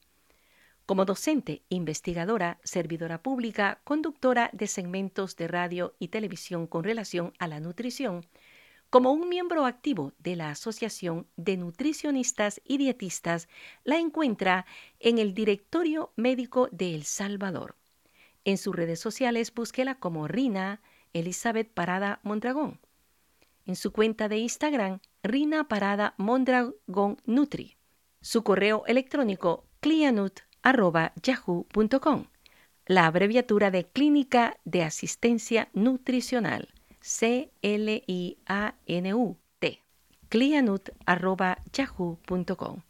como 0.86 1.06
docente, 1.06 1.64
investigadora, 1.70 2.60
servidora 2.64 3.24
pública, 3.24 3.82
conductora 3.84 4.52
de 4.54 4.68
segmentos 4.68 5.36
de 5.36 5.48
radio 5.48 5.96
y 5.98 6.10
televisión 6.10 6.68
con 6.68 6.84
relación 6.84 7.34
a 7.40 7.48
la 7.48 7.60
nutrición, 7.60 8.28
como 8.92 9.12
un 9.12 9.28
miembro 9.28 9.66
activo 9.66 10.14
de 10.20 10.36
la 10.36 10.52
Asociación 10.52 11.26
de 11.36 11.58
Nutricionistas 11.58 12.62
y 12.64 12.78
Dietistas, 12.78 13.50
la 13.84 13.98
encuentra 13.98 14.68
en 15.00 15.18
el 15.18 15.34
Directorio 15.34 16.14
Médico 16.16 16.70
de 16.72 16.94
El 16.94 17.06
Salvador. 17.06 17.76
En 18.46 18.60
sus 18.60 18.76
redes 18.76 19.00
sociales 19.00 19.52
búsquela 19.52 19.96
como 19.96 20.28
Rina 20.28 20.80
Elizabeth 21.12 21.74
Parada 21.74 22.20
Mondragón. 22.22 22.80
En 23.66 23.76
su 23.76 23.92
cuenta 23.92 24.28
de 24.28 24.38
Instagram, 24.38 25.00
Rina 25.24 25.68
Parada 25.70 26.14
Mondragón 26.18 27.18
Nutri. 27.26 27.78
Su 28.20 28.44
correo 28.44 28.84
electrónico 28.88 29.64
clianut.yahoo.com. 29.80 32.26
La 32.86 33.06
abreviatura 33.06 33.72
de 33.72 33.86
Clínica 33.86 34.58
de 34.66 34.84
Asistencia 34.84 35.70
Nutricional. 35.74 36.74
C-L-I-A-N-U-T. 37.00 37.40
clianut.yahoo.com. 40.28 42.82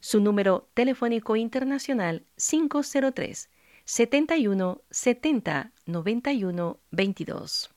Su 0.00 0.20
número 0.20 0.68
telefónico 0.74 1.36
internacional 1.36 2.26
503 2.36 3.48
71 3.84 4.82
70 4.90 5.72
91 5.86 6.80
22. 6.90 7.73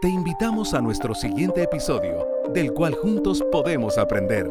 Te 0.00 0.08
invitamos 0.08 0.72
a 0.72 0.80
nuestro 0.80 1.14
siguiente 1.14 1.62
episodio, 1.62 2.26
del 2.54 2.72
cual 2.72 2.94
juntos 2.94 3.44
podemos 3.52 3.98
aprender. 3.98 4.50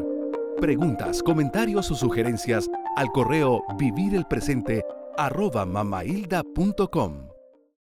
Preguntas, 0.61 1.23
comentarios 1.23 1.89
o 1.89 1.95
sugerencias 1.95 2.69
al 2.95 3.07
correo 3.11 3.63
vivirelpresente 3.79 4.85
arroba 5.17 5.65
mamailda.com. 5.65 7.28